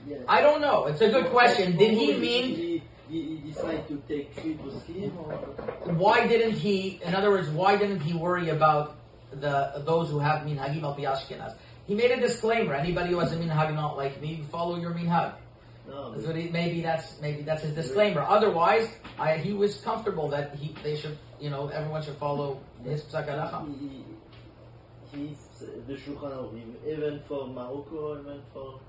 Yes. 0.07 0.21
I 0.27 0.41
don't 0.41 0.61
know. 0.61 0.85
It's 0.85 1.01
a 1.01 1.09
good 1.09 1.27
question. 1.27 1.77
Did 1.77 1.97
he 1.97 2.17
mean 2.17 2.81
He, 3.09 3.41
decided 3.45 3.87
to 3.87 4.01
take 4.07 4.35
poskim 4.35 5.17
or 5.17 5.93
why 5.93 6.27
didn't 6.27 6.53
he? 6.53 6.99
In 7.03 7.15
other 7.15 7.31
words, 7.31 7.49
why 7.49 7.75
didn't 7.75 8.01
he 8.01 8.13
worry 8.13 8.49
about 8.49 8.97
the 9.31 9.81
those 9.85 10.09
who 10.09 10.19
have 10.19 10.45
minhagim 10.45 10.83
al? 10.83 11.57
He 11.87 11.95
made 11.95 12.11
a 12.11 12.21
disclaimer. 12.21 12.75
Anybody 12.75 13.09
who 13.09 13.19
has 13.19 13.31
a 13.33 13.37
minhag 13.37 13.73
not 13.73 13.97
like 13.97 14.21
me, 14.21 14.43
follow 14.51 14.77
your 14.77 14.93
minhag. 14.93 15.33
No? 15.89 16.13
So 16.21 16.33
maybe 16.33 16.81
that's 16.81 17.19
maybe 17.19 17.41
that's 17.41 17.63
his 17.63 17.73
disclaimer. 17.73 18.21
Otherwise, 18.21 18.87
I, 19.17 19.37
he 19.37 19.53
was 19.53 19.81
comfortable 19.81 20.29
that 20.29 20.55
he 20.55 20.75
they 20.83 20.95
should 20.95 21.17
you 21.39 21.49
know 21.49 21.67
everyone 21.69 22.03
should 22.03 22.17
follow 22.17 22.59
his 22.83 23.01
psak 23.03 23.27
halacha. 23.27 23.65
He, 23.79 24.05
he's 25.11 25.37
the 25.87 25.95
Shulchan 25.95 26.61
even 26.85 27.19
for 27.27 27.47
Morocco, 27.47 28.19
even 28.21 28.41
for 28.53 28.79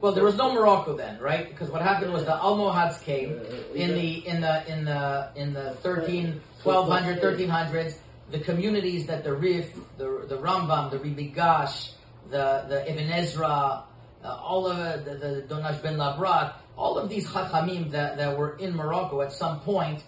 Well, 0.00 0.12
there 0.12 0.22
was 0.22 0.36
no 0.36 0.54
Morocco 0.54 0.96
then, 0.96 1.18
right? 1.18 1.48
Because 1.50 1.70
what 1.70 1.82
happened 1.82 2.12
was 2.12 2.24
the 2.24 2.38
Almohads 2.38 2.98
came 3.02 3.34
Uh, 3.34 3.74
in 3.74 3.94
the 3.98 4.10
in 4.30 4.40
the 4.40 4.54
in 4.72 4.84
the 4.84 5.30
in 5.34 5.52
the 5.52 5.74
13, 5.82 6.40
1200, 6.62 7.20
1300s. 7.20 7.98
The 8.30 8.38
communities 8.38 9.06
that 9.06 9.24
the 9.24 9.34
Rif, 9.34 9.74
the 9.96 10.24
the 10.28 10.36
Rambam, 10.38 10.90
the 10.92 10.98
Ri 11.00 11.10
Migash, 11.10 11.92
the 12.30 12.64
the 12.68 12.78
Ibn 12.90 13.10
Ezra, 13.10 13.48
uh, 13.48 13.82
Uh, 14.28 14.38
all 14.42 14.66
of 14.66 14.78
it, 14.78 15.04
the, 15.06 15.14
the 15.14 15.42
Dunash 15.48 15.82
ben 15.82 15.96
Labrat, 15.96 16.52
all 16.76 16.98
of 16.98 17.08
these 17.08 17.26
Chachamim 17.26 17.90
that, 17.92 18.18
that 18.18 18.36
were 18.36 18.58
in 18.58 18.76
Morocco 18.76 19.22
at 19.22 19.32
some 19.32 19.60
point, 19.60 20.04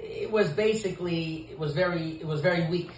it 0.00 0.28
was 0.28 0.50
basically 0.50 1.48
it 1.52 1.56
was 1.58 1.72
very 1.72 2.18
it 2.20 2.26
was 2.26 2.40
very 2.40 2.66
weak 2.68 2.90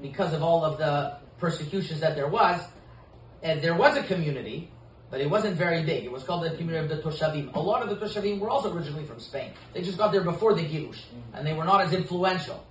because 0.00 0.32
of 0.32 0.42
all 0.42 0.64
of 0.64 0.78
the 0.78 1.18
persecutions 1.38 2.00
that 2.00 2.16
there 2.16 2.28
was. 2.28 2.58
And 3.42 3.60
there 3.60 3.74
was 3.74 3.98
a 3.98 4.02
community, 4.02 4.70
but 5.10 5.20
it 5.20 5.28
wasn't 5.28 5.56
very 5.56 5.82
big. 5.82 6.04
It 6.04 6.12
was 6.12 6.24
called 6.24 6.44
the 6.44 6.56
community 6.56 6.90
of 6.90 7.02
the 7.02 7.06
Toshavim. 7.06 7.54
A 7.54 7.60
lot 7.60 7.82
of 7.82 7.90
the 7.90 7.96
Toshavim 7.96 8.38
were 8.38 8.48
also 8.48 8.74
originally 8.74 9.04
from 9.04 9.20
Spain. 9.20 9.50
They 9.74 9.82
just 9.82 9.98
got 9.98 10.10
there 10.10 10.22
before 10.24 10.54
the 10.54 10.62
Girush, 10.62 11.04
mm-hmm. 11.04 11.34
and 11.34 11.46
they 11.46 11.52
were 11.52 11.66
not 11.66 11.82
as 11.82 11.92
influential. 11.92 12.64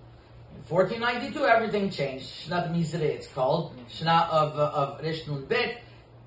In 0.56 0.64
1492, 0.68 1.46
everything 1.46 1.92
changed. 1.92 2.26
Shnat 2.26 2.74
Mizre, 2.74 3.02
it's 3.02 3.28
called. 3.28 3.78
Mm-hmm. 3.78 4.08
Shna 4.08 4.28
of, 4.30 4.58
uh, 4.58 4.72
of 4.74 5.04
Rish 5.04 5.28
Nun 5.28 5.46
Bet, 5.46 5.83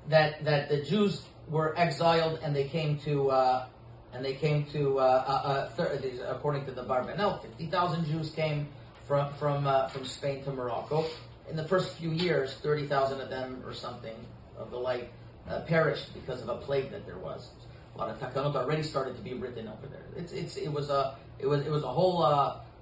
that, 0.08 0.44
that 0.44 0.68
the 0.68 0.82
Jews 0.82 1.22
were 1.48 1.78
exiled 1.78 2.40
and 2.42 2.54
they 2.54 2.64
came 2.64 2.98
to, 3.00 3.30
uh, 3.30 3.66
and 4.12 4.24
they 4.24 4.34
came 4.34 4.64
to, 4.66 4.98
uh, 4.98 5.02
uh, 5.02 5.48
uh, 5.48 5.68
thir- 5.70 6.00
according 6.28 6.64
to 6.66 6.72
the 6.72 6.82
Barbanel, 6.82 7.42
50,000 7.42 8.06
Jews 8.06 8.30
came 8.30 8.68
from, 9.06 9.32
from, 9.34 9.66
uh, 9.66 9.88
from 9.88 10.04
Spain 10.04 10.42
to 10.44 10.52
Morocco. 10.52 11.04
In 11.48 11.56
the 11.56 11.66
first 11.66 11.96
few 11.96 12.10
years, 12.10 12.54
30,000 12.54 13.20
of 13.20 13.30
them 13.30 13.62
or 13.64 13.72
something 13.72 14.16
of 14.58 14.70
the 14.70 14.78
like 14.78 15.12
perished 15.66 16.12
because 16.12 16.42
of 16.42 16.48
a 16.48 16.56
plague 16.56 16.90
that 16.90 17.06
there 17.06 17.18
was. 17.18 17.50
A 17.94 17.98
lot 17.98 18.10
of 18.10 18.18
takanot 18.18 18.56
already 18.56 18.82
started 18.82 19.16
to 19.16 19.22
be 19.22 19.34
written 19.34 19.68
over 19.68 19.86
there. 19.86 20.04
It's, 20.16 20.32
it's, 20.32 20.56
it 20.56 20.72
was 20.72 20.90
a, 20.90 21.16
it 21.38 21.46
was, 21.46 21.64
it 21.64 21.70
was 21.70 21.84
a 21.84 21.88
whole, 21.88 22.24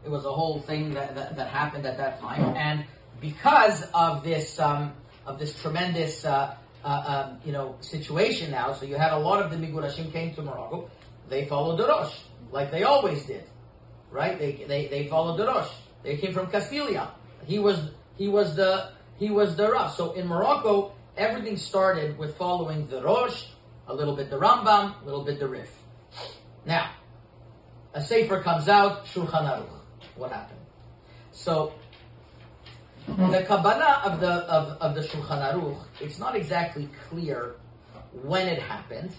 it 0.05 0.11
was 0.11 0.25
a 0.25 0.33
whole 0.33 0.61
thing 0.61 0.95
that, 0.95 1.15
that, 1.15 1.37
that 1.37 1.49
happened 1.49 1.85
at 1.85 1.99
that 1.99 2.21
time. 2.21 2.57
And 2.57 2.85
because 3.21 3.83
of 3.93 4.25
this, 4.25 4.59
um, 4.59 4.93
of 5.27 5.39
this 5.39 5.61
tremendous, 5.61 6.25
uh, 6.25 6.57
uh, 6.85 7.29
um, 7.31 7.39
you 7.45 7.53
know, 7.53 7.77
situation 7.81 8.51
now, 8.51 8.73
so 8.73 8.85
you 8.85 8.97
had 8.97 9.13
a 9.13 9.19
lot 9.19 9.43
of 9.43 9.51
the 9.51 9.57
Migurashim 9.57 10.13
came 10.13 10.35
to 10.35 10.43
Morocco, 10.43 10.91
they 11.29 11.47
followed 11.47 11.79
the 11.79 11.87
Rosh, 11.89 12.15
like 12.53 12.71
they 12.71 12.83
always 12.83 13.25
did. 13.25 13.45
Right? 14.11 14.39
They, 14.39 14.65
they, 14.69 14.87
they 14.89 15.09
followed 15.09 15.39
the 15.39 15.47
Rosh. 15.47 15.71
They 16.03 16.17
came 16.17 16.33
from 16.33 16.47
Castilla. 16.49 17.15
He 17.47 17.59
was, 17.59 17.91
he 18.17 18.29
was 18.29 18.55
the, 18.55 18.91
he 19.19 19.31
was 19.31 19.57
the 19.57 19.73
Rosh. 19.73 19.97
So 19.97 20.13
in 20.13 20.29
Morocco, 20.29 20.93
everything 21.17 21.57
started 21.57 22.17
with 22.19 22.37
following 22.37 22.87
the 22.87 23.03
Rosh, 23.03 23.47
a 23.89 23.95
little 23.95 24.15
bit 24.15 24.31
the 24.31 24.39
Rambam, 24.39 25.03
a 25.03 25.05
little 25.05 25.25
bit 25.25 25.41
the 25.41 25.49
Rif. 25.49 25.71
Now, 26.67 26.91
a 27.93 28.03
Sefer 28.03 28.43
comes 28.43 28.69
out, 28.69 29.07
Shulchan 29.07 29.31
Aruch. 29.31 29.69
What 30.17 30.33
happened? 30.33 30.61
So, 31.33 31.73
Mm-hmm. 33.09 33.33
the 33.33 33.43
Kabbalah 33.43 34.03
of 34.05 34.21
the 34.21 34.33
of, 34.49 34.81
of 34.81 34.95
the 34.95 35.03
Shulchan 35.03 35.53
Aruch, 35.53 35.85
it's 36.01 36.19
not 36.19 36.35
exactly 36.35 36.89
clear 37.09 37.57
when 38.23 38.49
it 38.49 38.63
happened. 38.63 39.13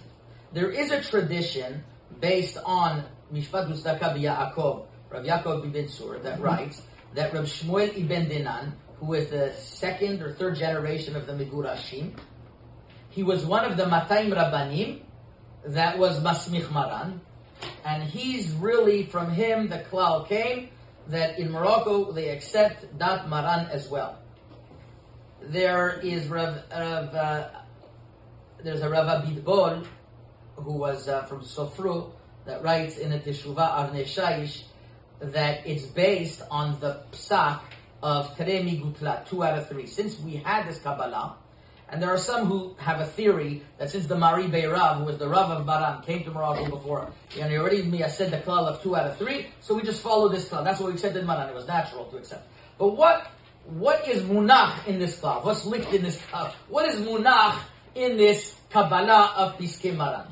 There 0.53 0.71
is 0.71 0.91
a 0.91 1.01
tradition 1.01 1.83
based 2.19 2.57
on 2.65 3.03
Mishpat 3.31 3.69
Mustaka 3.69 4.17
Yaakov, 4.17 4.85
Rav 5.09 5.23
Yaakov 5.23 5.65
ibn 5.65 5.87
Sur, 5.87 6.17
that 6.19 6.35
mm-hmm. 6.35 6.43
writes 6.43 6.81
that 7.13 7.33
Rav 7.33 7.45
Shmuel 7.45 7.95
ibn 7.95 8.27
Dinan, 8.27 8.73
who 8.97 9.13
is 9.13 9.29
the 9.29 9.53
second 9.53 10.21
or 10.23 10.33
third 10.33 10.55
generation 10.55 11.15
of 11.15 11.27
the 11.27 11.33
Megurashim, 11.33 12.17
he 13.09 13.21
was 13.21 13.45
one 13.45 13.65
of 13.65 13.77
the 13.77 13.85
Matayim 13.85 14.33
Rabbanim 14.33 15.01
that 15.65 15.97
was 15.97 16.19
Masmich 16.21 16.71
Maran, 16.71 17.21
and 17.85 18.03
he's 18.03 18.49
really 18.51 19.05
from 19.05 19.31
him 19.31 19.69
the 19.69 19.79
klal 19.79 20.27
came 20.27 20.69
that 21.07 21.39
in 21.39 21.51
Morocco 21.51 22.11
they 22.11 22.29
accept 22.29 22.97
Dat 22.97 23.29
Maran 23.29 23.67
as 23.67 23.89
well. 23.89 24.19
There 25.41 25.99
is 25.99 26.27
Rav, 26.27 26.63
Rav 26.71 27.15
uh, 27.15 27.49
there's 28.63 28.81
a 28.81 28.89
Rav 28.89 29.23
Abitbol 29.23 29.85
who 30.55 30.73
was 30.73 31.07
uh, 31.07 31.23
from 31.23 31.41
Sefrou 31.41 32.11
that 32.45 32.63
writes 32.63 32.97
in 32.97 33.11
a 33.11 33.19
Teshuvah 33.19 33.91
Avnei 33.91 34.03
Shayish 34.05 34.63
that 35.19 35.65
it's 35.65 35.85
based 35.85 36.41
on 36.49 36.79
the 36.79 37.03
psak 37.11 37.61
of 38.01 38.35
Teremi 38.37 38.81
Gutla, 38.81 39.27
two 39.27 39.43
out 39.43 39.57
of 39.57 39.69
three. 39.69 39.87
Since 39.87 40.19
we 40.19 40.35
had 40.35 40.67
this 40.67 40.79
Kabbalah, 40.79 41.37
and 41.89 42.01
there 42.01 42.09
are 42.09 42.17
some 42.17 42.47
who 42.47 42.75
have 42.77 42.99
a 42.99 43.05
theory 43.05 43.63
that 43.77 43.89
since 43.89 44.07
the 44.07 44.15
Mahari 44.15 44.49
Beirav, 44.49 44.99
who 44.99 45.05
was 45.05 45.17
the 45.17 45.27
Rav 45.27 45.51
of 45.51 45.65
Baran, 45.65 46.01
came 46.03 46.23
to 46.23 46.31
Morocco 46.31 46.69
before, 46.69 47.11
and 47.39 47.51
he 47.51 47.57
already 47.57 47.83
said 48.09 48.31
the 48.31 48.37
klal 48.37 48.67
of 48.67 48.81
two 48.81 48.95
out 48.95 49.07
of 49.07 49.17
three, 49.17 49.47
so 49.61 49.75
we 49.75 49.83
just 49.83 50.01
follow 50.01 50.27
this 50.27 50.49
klal. 50.49 50.63
That's 50.63 50.79
what 50.79 50.87
we 50.87 50.93
accepted 50.93 51.19
in 51.19 51.27
Maran. 51.27 51.49
It 51.49 51.55
was 51.55 51.67
natural 51.67 52.05
to 52.05 52.17
accept. 52.17 52.47
But 52.77 52.89
what 52.89 53.31
what 53.65 54.07
is 54.07 54.21
munach 54.23 54.87
in 54.87 54.99
this 54.99 55.19
klal? 55.19 55.43
What's 55.43 55.65
linked 55.65 55.93
in 55.93 56.03
this 56.03 56.17
klal? 56.17 56.51
What 56.69 56.87
is 56.87 57.01
munach 57.01 57.59
in 57.95 58.17
this 58.17 58.55
Kabbalah 58.69 59.33
of 59.37 59.57
Piskei 59.57 59.95
Maran? 59.95 60.27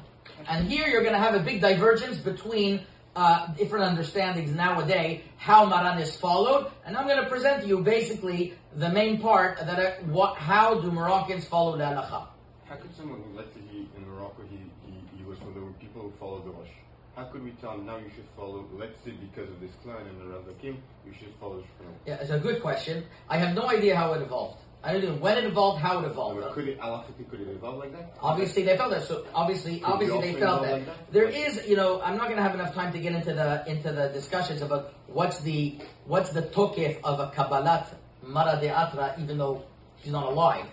And 0.48 0.70
here 0.70 0.88
you're 0.88 1.02
going 1.02 1.13
to 1.13 1.20
have 1.20 1.36
a 1.36 1.39
big 1.39 1.62
divergence 1.62 2.18
between 2.18 2.82
uh, 3.15 3.47
different 3.54 3.86
understandings 3.86 4.52
nowadays 4.52 5.21
how 5.38 5.65
Maran 5.65 5.99
is 5.99 6.15
followed, 6.15 6.71
and 6.86 6.97
I'm 6.97 7.08
going 7.08 7.21
to 7.23 7.30
present 7.30 7.62
to 7.62 7.67
you 7.67 7.80
basically 7.80 8.54
the 8.76 8.89
main 8.89 9.19
part 9.19 9.58
that 9.58 9.80
I, 9.80 9.91
what 10.04 10.38
how 10.38 10.80
do 10.80 10.91
Moroccans 10.91 11.45
follow 11.45 11.78
the 11.78 11.84
halacha. 11.84 12.28
How 12.65 12.76
could 12.76 12.95
someone 12.95 13.21
who, 13.21 13.38
let's 13.38 13.54
say 13.54 13.62
he, 13.69 13.88
in 13.95 14.10
Morocco, 14.10 14.41
he, 14.49 14.58
he, 14.88 15.17
he 15.17 15.23
was 15.23 15.38
from 15.39 15.54
the 15.54 15.62
people 15.80 16.02
who 16.02 16.13
follow 16.19 16.41
the 16.41 16.49
Rosh, 16.49 16.69
how 17.15 17.26
could 17.26 17.43
we 17.43 17.52
tell 17.62 17.73
him 17.73 17.86
now 17.86 17.97
you 17.97 18.10
should 18.15 18.26
follow, 18.36 18.65
let's 18.73 18.99
say 19.04 19.12
because 19.12 19.49
of 19.49 19.60
this 19.60 19.69
clan 19.84 20.08
and 20.08 20.19
the 20.19 20.26
Rav 20.34 20.45
Hakim, 20.45 20.82
you 21.06 21.13
should 21.13 21.34
follow 21.39 21.60
Shmuel? 21.60 21.93
Yeah, 22.08 22.15
it's 22.15 22.32
a 22.32 22.39
good 22.39 22.62
question. 22.62 23.04
I 23.30 23.38
have 23.38 23.54
no 23.54 23.69
idea 23.69 23.95
how 23.95 24.13
it 24.13 24.21
evolved. 24.23 24.62
I 24.86 24.91
don't 24.91 25.04
know 25.06 25.13
when 25.13 25.38
it 25.38 25.46
evolved, 25.46 25.82
how 25.82 26.00
it 26.00 26.06
evolved. 26.06 26.41
could 26.54 26.67
it, 26.67 26.78
could 27.30 27.39
it 27.39 27.48
evolve 27.48 27.78
like 27.78 27.93
that? 27.93 28.17
Obviously, 28.22 28.63
they 28.63 28.76
felt 28.76 28.91
that. 28.91 29.04
So 29.04 29.26
obviously, 29.34 29.80
Could 29.80 29.93
obviously, 29.93 30.34
they 30.34 30.39
felt 30.39 30.63
that. 30.63 30.72
like 30.74 30.86
that? 30.86 31.13
There 31.13 31.30
is, 31.30 31.65
you 31.65 31.78
know, 31.78 32.02
I'm 32.02 32.17
not 32.17 32.26
going 32.26 32.36
to 32.36 32.43
have 32.43 32.54
enough 32.54 32.74
time 32.74 32.91
to 32.91 33.00
get 33.00 33.13
into 33.13 33.34
the 33.34 33.63
into 33.65 33.93
the 33.93 34.10
discussions 34.10 34.62
about 34.62 34.93
what's 35.08 35.39
the 35.39 35.80
what's 36.06 36.32
the 36.32 36.41
tokef 36.41 37.00
of 37.06 37.22
a 37.22 37.28
kabbalat 37.32 37.88
mara 38.24 38.60
de 38.60 38.67
atra, 38.67 39.15
even 39.22 39.38
though 39.38 39.63
she's 40.02 40.12
not 40.12 40.26
alive. 40.26 40.65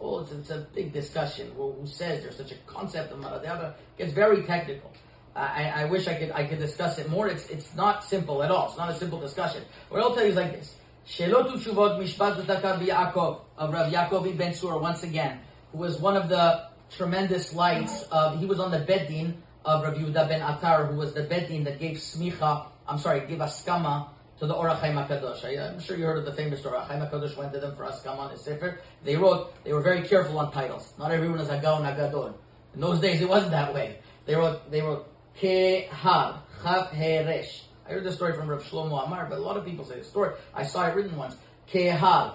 Oh, 0.00 0.20
it's, 0.20 0.32
it's 0.32 0.50
a 0.50 0.66
big 0.74 0.92
discussion. 0.94 1.52
Well, 1.54 1.76
who 1.78 1.86
says 1.86 2.22
there's 2.22 2.36
such 2.36 2.52
a 2.52 2.56
concept 2.66 3.12
of 3.12 3.18
mara 3.18 3.38
de 3.38 3.48
atra? 3.48 3.74
It 3.98 3.98
gets 3.98 4.12
very 4.14 4.42
technical. 4.44 4.90
I, 5.36 5.72
I 5.76 5.84
wish 5.86 6.08
I 6.08 6.14
could 6.14 6.30
I 6.32 6.44
could 6.44 6.58
discuss 6.58 6.98
it 6.98 7.08
more. 7.10 7.28
It's 7.28 7.48
it's 7.50 7.74
not 7.74 8.02
simple 8.04 8.42
at 8.42 8.50
all. 8.50 8.68
It's 8.68 8.78
not 8.78 8.90
a 8.90 8.94
simple 8.94 9.20
discussion. 9.20 9.62
What 9.90 10.02
I'll 10.02 10.14
tell 10.14 10.24
you 10.24 10.30
is 10.30 10.36
like 10.36 10.52
this: 10.52 10.74
Shelotu 11.08 11.58
Shuvot 11.58 11.98
Mishpat 11.98 12.44
Utakar 12.44 12.78
Yaakov 12.78 13.40
of 13.58 13.72
Rav 13.72 13.92
Yaakov 13.92 14.28
ibn 14.28 14.54
Sur 14.54 14.78
once 14.78 15.02
again, 15.02 15.40
who 15.72 15.78
was 15.78 15.98
one 15.98 16.16
of 16.16 16.28
the 16.28 16.68
tremendous 16.90 17.52
lights 17.54 18.04
of. 18.04 18.38
He 18.38 18.46
was 18.46 18.60
on 18.60 18.70
the 18.70 18.78
beddin 18.78 19.42
of 19.64 19.82
Rav 19.82 19.94
Yehuda 19.94 20.28
ben 20.28 20.40
Atar, 20.40 20.88
who 20.88 20.96
was 20.96 21.12
the 21.12 21.24
beddin 21.24 21.64
that 21.64 21.80
gave 21.80 21.96
smicha. 21.96 22.66
I'm 22.86 22.98
sorry, 22.98 23.26
gave 23.26 23.38
askama 23.38 24.10
to 24.38 24.46
the 24.46 24.54
Or 24.54 24.68
HaChaim 24.68 25.06
Hakadosh. 25.06 25.44
I, 25.44 25.72
I'm 25.72 25.80
sure 25.80 25.96
you 25.96 26.04
heard 26.04 26.18
of 26.18 26.24
the 26.24 26.32
famous 26.32 26.60
story. 26.60 26.78
Chaim 26.78 27.00
Hakadosh 27.00 27.36
went 27.36 27.52
to 27.52 27.58
them 27.58 27.74
for 27.74 27.84
askama 27.84 28.18
on 28.18 28.30
his 28.30 28.40
sefer. 28.40 28.80
They 29.02 29.16
wrote. 29.16 29.52
They 29.64 29.72
were 29.72 29.82
very 29.82 30.02
careful 30.02 30.38
on 30.38 30.52
titles. 30.52 30.94
Not 31.00 31.10
everyone 31.10 31.40
is 31.40 31.48
a 31.48 31.58
gaon 31.58 31.82
agadol. 31.82 32.34
In 32.74 32.80
those 32.80 33.00
days, 33.00 33.20
it 33.20 33.28
wasn't 33.28 33.50
that 33.50 33.74
way. 33.74 33.98
They 34.26 34.36
wrote. 34.36 34.70
They 34.70 34.82
wrote 34.82 35.08
Kehar 35.40 36.38
Chav 36.62 36.90
Heresh. 36.90 37.62
I 37.86 37.92
heard 37.92 38.04
the 38.04 38.12
story 38.12 38.32
from 38.34 38.48
Rav 38.48 38.62
Shlomo 38.62 39.04
Amar, 39.04 39.26
but 39.28 39.38
a 39.38 39.42
lot 39.42 39.56
of 39.56 39.64
people 39.64 39.84
say 39.84 39.98
the 39.98 40.04
story. 40.04 40.34
I 40.54 40.64
saw 40.64 40.86
it 40.86 40.94
written 40.94 41.16
once. 41.16 41.36
Kehar 41.72 42.34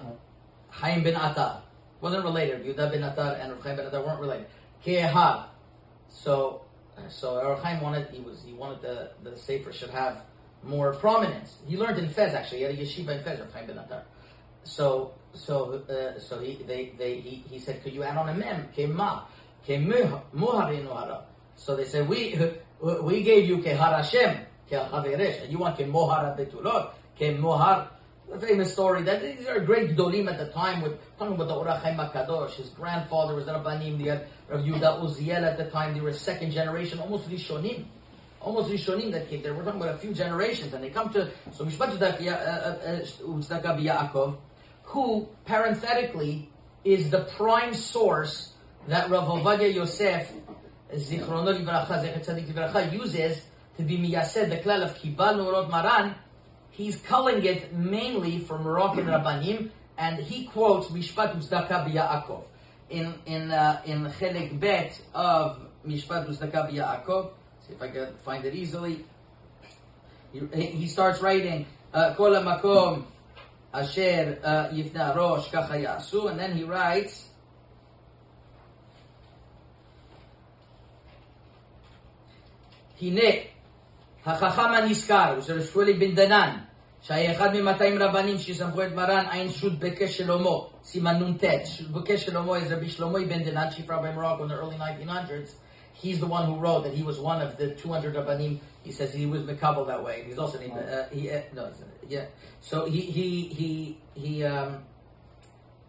Chaim 0.69 1.03
bin 1.03 1.15
Atar 1.15 1.61
wasn't 2.01 2.23
related. 2.23 2.65
Yehuda 2.65 2.91
bin 2.91 3.01
Atar 3.01 3.41
and 3.41 3.53
Rav 3.53 3.63
Chaim 3.63 3.77
bin 3.77 3.85
Atar 3.85 4.05
weren't 4.05 4.19
related. 4.19 4.47
Kehar. 4.85 5.45
So 6.09 6.63
so 7.09 7.39
Or 7.39 7.55
Chaim 7.57 7.81
wanted 7.81 8.09
he 8.09 8.19
was 8.21 8.43
he 8.45 8.53
wanted 8.53 8.81
the 8.81 9.11
the 9.23 9.37
sefer 9.37 9.71
should 9.71 9.89
have 9.91 10.21
more 10.63 10.93
prominence. 10.93 11.57
He 11.65 11.77
learned 11.77 11.99
in 11.99 12.09
Fez 12.09 12.33
actually. 12.33 12.59
He 12.59 12.63
had 12.63 12.73
a 12.73 12.77
yeshiva 12.77 13.17
in 13.17 13.23
Fez, 13.23 13.39
Rav 13.39 13.53
Chaim 13.53 13.67
ben 13.67 13.77
Attar. 13.77 14.03
So 14.63 15.13
so 15.33 15.81
uh, 15.89 16.19
so 16.19 16.39
he 16.39 16.61
they, 16.67 16.93
they 16.97 17.19
he, 17.19 17.43
he 17.49 17.59
said, 17.59 17.83
could 17.83 17.93
you 17.93 18.03
add 18.03 18.17
on 18.17 18.27
a 18.27 18.33
mem 18.33 18.67
kema 18.75 19.23
kemuharinu? 19.65 21.21
So 21.55 21.75
they 21.75 21.85
said 21.85 22.09
we 22.09 22.37
we 22.81 23.23
gave 23.23 23.47
you 23.47 23.59
kehar 23.59 23.95
Hashem 23.95 24.46
and 24.71 25.51
you 25.51 25.57
want 25.57 25.77
kemohara 25.77 26.37
betulot 26.37 26.91
kemohar. 27.19 27.89
The 28.29 28.45
famous 28.45 28.73
story 28.73 29.03
that 29.03 29.21
these 29.21 29.47
are 29.47 29.61
great 29.61 29.95
gdolim 29.95 30.29
at 30.29 30.37
the 30.37 30.47
time. 30.47 30.81
With 30.81 30.99
talking 31.17 31.35
about 31.35 31.47
the 31.47 31.55
Or 31.55 31.65
HaChaim 31.65 32.53
his 32.55 32.67
grandfather 32.69 33.35
was 33.35 33.45
Rabbanim. 33.45 33.97
They 33.97 34.09
had 34.09 34.27
Rav 34.49 34.65
Yudah 34.65 35.01
Uziel 35.01 35.43
at 35.43 35.57
the 35.57 35.69
time. 35.69 35.93
They 35.93 36.01
were 36.01 36.11
second 36.11 36.51
generation, 36.51 36.99
almost 36.99 37.29
Rishonim 37.29 37.85
almost 38.41 38.71
Rishonim 38.71 39.11
that 39.11 39.29
came 39.29 39.41
there. 39.41 39.53
We're 39.53 39.63
talking 39.63 39.81
about 39.81 39.95
a 39.95 39.97
few 39.97 40.13
generations, 40.13 40.73
and 40.73 40.83
they 40.83 40.89
come 40.89 41.09
to 41.13 41.29
so 41.51 41.65
Mishpat 41.65 41.97
Tzedakah 41.97 42.27
uh, 42.27 42.31
uh, 42.31 43.63
uh, 43.63 43.71
um, 43.71 43.83
Yaakov, 43.83 44.37
who 44.83 45.27
parenthetically 45.45 46.49
is 46.83 47.09
the 47.09 47.25
prime 47.35 47.73
source 47.73 48.53
that 48.87 49.09
Rav 49.09 49.27
Ovadia 49.27 49.73
Yosef 49.73 50.31
Zichrono 50.93 51.53
Livracha 51.59 52.93
uses 52.93 53.41
to 53.77 53.83
be 53.83 53.97
miyased 53.97 54.49
the 54.49 54.57
klal 54.57 54.83
of 54.83 54.97
kibal 54.97 55.37
nurot 55.37 55.69
maran, 55.69 56.15
he's 56.71 56.97
calling 56.97 57.43
it 57.45 57.73
mainly 57.73 58.39
from 58.39 58.63
Moroccan 58.63 59.05
rabbanim, 59.05 59.69
and 59.97 60.19
he 60.19 60.45
quotes 60.45 60.87
Mishpat 60.87 61.35
Muzdaka 61.35 61.91
Yaakov 61.91 62.43
in 62.89 63.13
in 63.25 63.51
uh, 63.51 63.81
in 63.85 64.05
Chelik 64.05 64.59
Bet 64.59 64.99
of 65.13 65.59
Mishpat 65.87 66.27
Muzdaka 66.27 66.71
Yaakov. 66.71 67.31
See 67.67 67.73
if 67.73 67.81
I 67.81 67.89
can 67.89 68.15
find 68.17 68.45
it 68.45 68.55
easily. 68.55 69.05
He, 70.33 70.39
he 70.65 70.87
starts 70.87 71.21
writing 71.21 71.65
uh, 71.93 72.13
Kol 72.15 72.31
Makom 72.31 73.05
Asher 73.73 74.39
uh, 74.43 74.67
Yifna 74.69 75.15
Rosh 75.15 75.49
Kachayasu, 75.49 76.31
and 76.31 76.39
then 76.39 76.55
he 76.55 76.63
writes. 76.63 77.25
Hine 82.99 83.47
החכם 84.26 84.62
הנזכר, 84.62 85.32
הוא 85.34 85.42
של 85.42 85.62
שמואלי 85.62 85.92
בן 85.92 86.14
דנן, 86.14 86.56
שהיה 87.02 87.32
אחד 87.32 87.54
ממאתיים 87.54 88.02
רבנים 88.02 88.38
שיסמכו 88.38 88.82
את 88.82 88.92
מרן 88.92 89.24
עין 89.30 89.52
שו"ת 89.52 89.78
בקש 89.78 90.18
שלמה, 90.18 90.58
סימן 90.84 91.22
נ"ט. 91.22 91.44
בקש 91.92 92.24
שלמה 92.24 92.58
is 92.58 92.70
Rabbi 92.70 92.88
Shlomo 92.96 93.28
ben 93.28 93.42
Denan, 93.44 93.74
chief 93.74 93.88
rabbi 93.88 94.12
Morocco 94.12 94.44
in 94.44 94.48
the 94.48 94.54
early 94.54 94.76
1900s. 94.76 95.50
He's 95.94 96.20
the 96.20 96.26
one 96.26 96.46
who 96.46 96.56
wrote 96.56 96.84
that 96.84 96.94
he 96.94 97.02
was 97.02 97.18
one 97.18 97.40
of 97.40 97.56
the 97.56 97.74
200 97.74 98.14
Rabbanim. 98.14 98.60
He 98.84 98.92
says 98.92 99.12
he 99.12 99.26
was 99.26 99.42
Mekabel 99.42 99.86
that 99.88 100.02
way. 100.02 100.24
He's 100.26 100.38
also 100.38 100.58
named, 100.60 100.72
uh, 100.72 101.08
he, 101.10 101.30
uh, 101.30 101.40
no, 101.54 101.72
yeah. 102.08 102.26
So 102.60 102.86
he, 102.86 103.00
he, 103.00 103.28
he, 103.58 103.98
he, 104.14 104.44
um, 104.44 104.78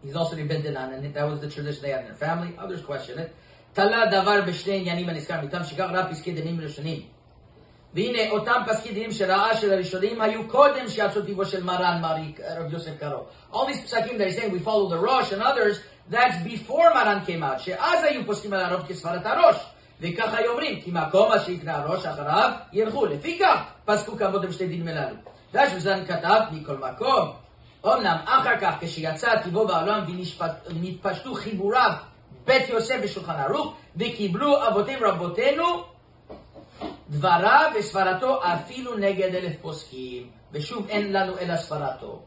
he's 0.02 0.16
also 0.16 0.34
named 0.36 0.48
Ben 0.48 0.62
Dinan, 0.62 0.94
and 0.94 1.14
that 1.14 1.28
was 1.30 1.40
the 1.40 1.48
tradition 1.48 1.82
they 1.82 1.90
had 1.90 2.00
in 2.00 2.06
their 2.06 2.14
family. 2.16 2.56
Others 2.58 2.82
question 2.82 3.18
it. 3.18 3.34
תלה 3.72 4.06
דבר 4.10 4.42
בשני 4.46 4.80
עניינים 4.80 5.08
הנזכר, 5.08 5.40
מטעם 5.42 5.64
שכך 5.64 5.86
רב 5.92 6.10
פסקי 6.10 6.32
דינים 6.32 6.60
ראשונים. 6.60 7.02
והנה 7.93 8.29
אותם 8.29 8.61
פסקי 8.67 8.91
דינים 8.93 9.11
שראה 9.11 9.57
של 9.57 9.73
הראשונים 9.73 10.21
היו 10.21 10.47
קודם 10.47 10.89
שיצאו 10.89 11.21
טיבו 11.21 11.45
של 11.45 11.63
מרן 11.63 12.01
מריק, 12.01 12.39
רב 12.57 12.73
יוסף 12.73 12.91
קרו. 12.99 13.23
All 13.53 13.65
these 13.65 13.91
that 13.91 14.05
he's 14.05 14.35
saying, 14.35 14.51
we 14.51 14.59
follow 14.59 14.89
the 14.89 14.99
Rosh 15.07 15.31
and 15.31 15.41
others, 15.41 15.79
that's 16.09 16.37
before 16.43 16.89
Maran 16.93 17.25
came 17.25 17.43
out, 17.43 17.59
שאז 17.59 18.03
היו 18.03 18.25
פוסקים 18.25 18.53
על 18.53 18.59
הרוב 18.59 18.87
כספרת 18.87 19.25
הראש. 19.25 19.55
וככה 20.01 20.37
היו 20.37 20.51
אומרים, 20.51 20.81
כי 20.81 20.91
מקום 20.93 21.31
אשר 21.31 21.51
יקרא 21.51 21.71
הראש 21.71 22.05
אחריו, 22.05 22.51
ילכו. 22.73 23.05
לפי 23.05 23.39
כך 23.39 23.61
פסקו 23.85 24.17
כבוד 24.17 24.45
בשתי 24.45 24.67
דינים 24.67 24.87
הללו. 24.87 25.15
והשבזן 25.53 26.05
כתב, 26.05 26.41
מכל 26.51 26.77
מקום, 26.77 27.31
אמנם 27.85 28.17
אחר 28.25 28.59
כך 28.61 28.73
כשיצא 28.81 29.35
טיבו 29.35 29.67
בעולם 29.67 30.03
ונתפשטו 30.69 31.33
חיבוריו 31.33 31.91
בית 32.45 32.69
יוסף 32.69 32.99
ושולחן 33.03 33.33
ערוך, 33.33 33.73
וקיבלו 33.97 34.67
אבותינו 34.67 35.09
רבותינו 35.09 35.83
דבריו 37.10 37.70
וסברתו 37.78 38.40
אפילו 38.44 38.98
נגד 38.98 39.34
אלף 39.34 39.52
פוסקים, 39.60 40.26
ושוב 40.52 40.86
אין 40.88 41.12
לנו 41.12 41.38
אלא 41.38 41.56
סברתו. 41.56 42.22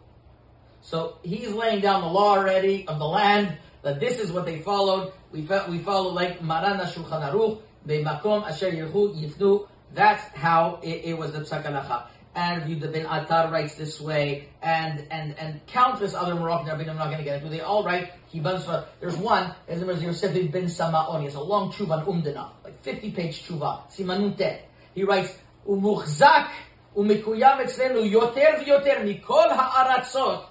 So 0.82 1.18
he's 1.24 1.54
laying 1.54 1.82
down 1.82 2.02
the 2.02 2.08
law 2.08 2.38
already 2.38 2.88
of 2.88 2.98
the 3.00 3.06
land, 3.06 3.58
that 3.82 4.00
this 4.00 4.20
is 4.20 4.32
what 4.32 4.46
they 4.46 4.60
followed. 4.60 5.12
We, 5.32 5.42
we 5.70 5.80
follow 5.80 6.12
like 6.12 6.42
Marana 6.42 6.86
Shulchan 6.86 7.30
Aruch, 7.30 7.60
Makom 7.86 8.48
Asher 8.48 8.72
Yehu 8.72 9.16
Yifnu. 9.16 9.68
That's 9.94 10.24
how 10.36 10.80
it, 10.84 11.06
it 11.06 11.18
was 11.18 11.32
the 11.32 11.40
Psak 11.40 12.08
And 12.36 12.64
Yudah 12.64 12.92
bin 12.92 13.06
Atar 13.06 13.52
writes 13.52 13.76
this 13.76 14.00
way, 14.00 14.50
and 14.62 15.08
and 15.10 15.38
and 15.40 15.66
countless 15.68 16.14
other 16.14 16.36
Moroccan 16.36 16.68
Rabbinim, 16.68 16.90
I'm 16.92 16.98
not 16.98 17.06
going 17.06 17.20
to 17.20 17.24
get 17.24 17.38
into. 17.38 17.50
They 17.50 17.62
all 17.62 17.84
write 17.84 18.12
Kiban 18.32 18.86
There's 19.00 19.18
one, 19.18 19.54
his 19.68 19.82
name 19.82 19.90
is 19.90 20.04
Yosef 20.04 20.52
bin 20.52 20.66
Samaon. 20.66 21.20
He 21.20 21.26
has 21.26 21.36
a 21.36 21.42
long 21.42 21.72
tshuva 21.72 22.06
on 22.06 22.06
Umdana, 22.06 22.50
like 22.64 22.82
50 22.84 23.12
page 23.12 23.48
tshuva, 23.48 23.90
Simanuntet. 23.90 24.60
He 24.94 25.04
writes, 25.04 25.38
Umuchzak 25.68 26.50
ומקוים 26.96 27.62
אצלנו 27.66 28.00
יותר 28.00 28.48
ויותר 28.60 28.98
מכל 29.06 29.50
הארצות 29.50 30.46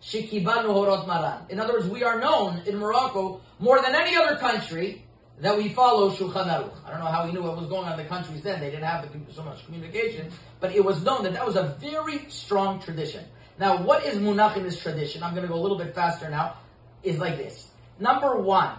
Shikibanu 0.00 0.68
Horot 0.68 1.06
Maran. 1.06 1.46
In 1.48 1.58
other 1.58 1.72
words, 1.72 1.86
we 1.86 2.04
are 2.04 2.20
known 2.20 2.62
in 2.66 2.76
Morocco 2.78 3.40
more 3.58 3.80
than 3.80 3.94
any 3.94 4.14
other 4.14 4.36
country 4.36 5.02
that 5.40 5.56
we 5.56 5.70
follow 5.70 6.10
Shulchan 6.10 6.46
Aruch. 6.46 6.76
I 6.86 6.90
don't 6.90 7.00
know 7.00 7.06
how 7.06 7.26
we 7.26 7.32
knew 7.32 7.42
what 7.42 7.56
was 7.56 7.66
going 7.66 7.86
on 7.86 7.98
in 7.98 7.98
the 7.98 8.04
countries 8.04 8.42
then. 8.42 8.60
They 8.60 8.70
didn't 8.70 8.84
have 8.84 9.08
so 9.32 9.42
much 9.42 9.64
communication, 9.64 10.30
but 10.60 10.74
it 10.74 10.84
was 10.84 11.02
known 11.02 11.24
that 11.24 11.32
that 11.32 11.44
was 11.44 11.56
a 11.56 11.76
very 11.80 12.28
strong 12.28 12.80
tradition. 12.80 13.24
Now, 13.58 13.82
what 13.82 14.04
is 14.04 14.18
Munach 14.18 14.56
in 14.56 14.62
this 14.62 14.80
tradition? 14.80 15.22
I'm 15.22 15.34
going 15.34 15.46
to 15.46 15.52
go 15.52 15.58
a 15.58 15.62
little 15.64 15.78
bit 15.78 15.94
faster 15.94 16.28
now. 16.30 16.58
Is 17.02 17.18
like 17.18 17.36
this. 17.36 17.68
Number 17.98 18.40
one 18.40 18.76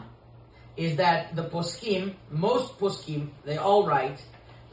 is 0.75 0.97
that 0.97 1.36
the 1.36 1.43
poskim, 1.43 2.13
most 2.29 2.77
poskim, 2.77 3.29
they 3.45 3.57
all 3.57 3.86
write 3.86 4.21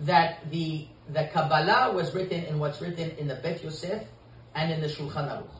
that 0.01 0.49
the 0.51 0.87
the 1.11 1.29
Kabbalah 1.33 1.91
was 1.93 2.13
written 2.13 2.43
in 2.43 2.59
what's 2.59 2.81
written 2.81 3.11
in 3.17 3.27
the 3.27 3.35
Bet 3.35 3.63
Yosef 3.63 4.03
and 4.55 4.71
in 4.71 4.81
the 4.81 4.87
Shulchan 4.87 5.27
Aruch 5.27 5.59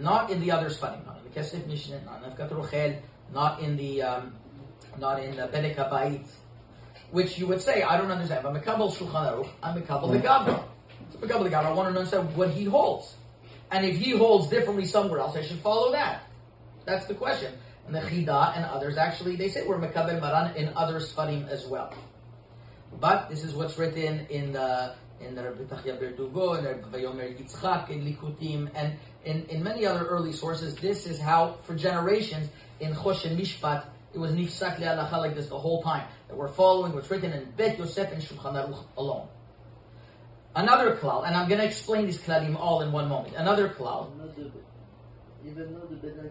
not 0.00 0.30
in 0.30 0.40
the 0.40 0.50
other 0.50 0.68
Sfarim, 0.68 1.04
not 1.06 1.18
in 1.18 1.32
the 1.32 1.40
Kesef 1.40 1.62
Mishneh, 1.62 2.04
not 2.04 2.22
in 2.24 2.30
Nefkat 2.30 2.50
Rochel, 2.50 2.98
not 3.32 3.60
in 3.60 3.76
the 3.76 4.02
um, 4.02 4.32
not 4.98 5.22
in 5.22 5.36
the 5.36 5.42
Bedek 5.48 5.76
Habayit, 5.76 6.26
which 7.10 7.38
you 7.38 7.46
would 7.46 7.60
say, 7.60 7.82
I 7.82 7.96
don't 7.96 8.10
understand. 8.10 8.40
If 8.40 8.46
I'm 8.46 8.56
a 8.56 8.60
Kabbal 8.60 8.92
Shulchan 8.92 9.12
Aruch, 9.12 9.48
I'm 9.62 9.76
a 9.76 9.80
Kabbal 9.80 10.12
the 10.12 10.18
Gavra. 10.18 10.64
So 11.10 11.18
a 11.22 11.28
Kabbal 11.28 11.44
the 11.44 11.50
Gavra, 11.50 11.66
I 11.66 11.72
want 11.72 11.92
to 11.92 11.98
understand 11.98 12.36
what 12.36 12.50
he 12.50 12.64
holds. 12.64 13.14
And 13.70 13.86
if 13.86 13.96
he 13.96 14.10
holds 14.16 14.48
differently 14.48 14.86
somewhere 14.86 15.20
else, 15.20 15.36
I 15.36 15.42
should 15.42 15.58
follow 15.58 15.92
that. 15.92 16.24
That's 16.86 17.06
the 17.06 17.14
question. 17.14 17.52
And 17.86 17.94
the 17.94 18.00
Chida 18.00 18.56
and 18.56 18.64
others, 18.64 18.96
actually, 18.96 19.36
they 19.36 19.48
say 19.48 19.66
we're 19.66 19.78
Mekabel 19.78 20.20
Maran 20.20 20.56
in 20.56 20.72
other 20.76 20.98
Sfarim 20.98 21.48
as 21.48 21.66
well. 21.66 21.94
But 22.98 23.30
this 23.30 23.44
is 23.44 23.54
what's 23.54 23.78
written 23.78 24.26
in 24.30 24.52
the 24.52 24.94
in 25.20 25.34
the 25.34 25.42
Rabbi 25.42 25.64
Tachya 25.64 25.98
Berdugo, 25.98 26.56
and 26.56 26.66
Rabbi 26.66 26.98
Vayomer 26.98 27.36
Yitzchak, 27.38 27.90
in 27.90 28.04
Likutim, 28.04 28.70
and 28.74 28.94
in, 29.24 29.44
in 29.46 29.62
many 29.62 29.84
other 29.84 30.06
early 30.06 30.32
sources, 30.32 30.74
this 30.76 31.06
is 31.06 31.20
how, 31.20 31.58
for 31.62 31.74
generations, 31.74 32.48
in 32.80 32.94
Chosh 32.94 33.28
Mishpat, 33.36 33.84
it 34.14 34.18
was 34.18 34.32
nifsak 34.32 34.78
le'alacha 34.78 35.12
like 35.12 35.34
this 35.34 35.48
the 35.48 35.58
whole 35.58 35.82
time. 35.82 36.06
That 36.28 36.36
we're 36.36 36.48
following 36.48 36.94
what's 36.94 37.10
written 37.10 37.32
in 37.32 37.50
Bet 37.52 37.78
Yosef 37.78 38.10
and 38.12 38.22
Shulchan 38.22 38.54
Aruch 38.54 38.82
alone. 38.96 39.28
Another 40.56 40.96
klal, 40.96 41.26
and 41.26 41.36
I'm 41.36 41.48
going 41.48 41.60
to 41.60 41.66
explain 41.66 42.06
these 42.06 42.18
klalim 42.18 42.56
all 42.56 42.80
in 42.80 42.90
one 42.90 43.08
moment. 43.08 43.36
Another 43.36 43.68
klal. 43.68 44.10
Even 45.46 45.74
though 45.74 45.86
the 45.86 45.96
Ben 45.96 46.30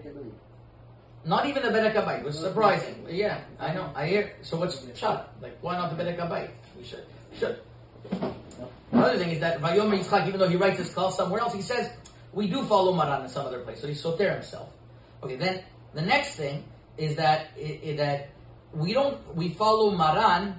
Not 1.25 1.45
even 1.45 1.63
the 1.63 1.71
Ben 1.71 1.85
It 1.85 2.23
was 2.23 2.39
surprising. 2.39 3.05
Yeah, 3.09 3.41
I 3.59 3.73
know. 3.73 3.91
I 3.95 4.07
hear. 4.07 4.33
So 4.41 4.57
what's 4.57 4.85
shut? 4.97 5.33
Like, 5.41 5.57
why 5.61 5.77
not 5.77 5.95
the 5.95 6.03
Ben 6.03 6.49
We 6.77 6.83
should. 6.83 7.05
We 7.31 7.37
Should. 7.37 7.59
Another 8.91 9.17
thing 9.17 9.29
is 9.29 9.39
that 9.39 9.61
Vayomer 9.61 9.99
Yitzchak, 9.99 10.27
even 10.27 10.39
though 10.39 10.47
he 10.47 10.55
writes 10.55 10.77
this 10.77 10.91
klal 10.93 11.11
somewhere 11.11 11.41
else, 11.41 11.53
he 11.53 11.61
says 11.61 11.91
we 12.33 12.47
do 12.47 12.63
follow 12.63 12.93
Maran 12.93 13.23
in 13.23 13.29
some 13.29 13.45
other 13.45 13.59
place, 13.59 13.81
so 13.81 13.87
he's 13.87 14.01
soter 14.01 14.33
himself. 14.33 14.69
Okay, 15.23 15.35
then 15.35 15.63
the 15.93 16.01
next 16.01 16.35
thing 16.35 16.63
is 16.97 17.15
that 17.15 17.51
that 17.55 18.29
we 18.73 18.93
don't 18.93 19.35
we 19.35 19.49
follow 19.49 19.91
Maran, 19.91 20.57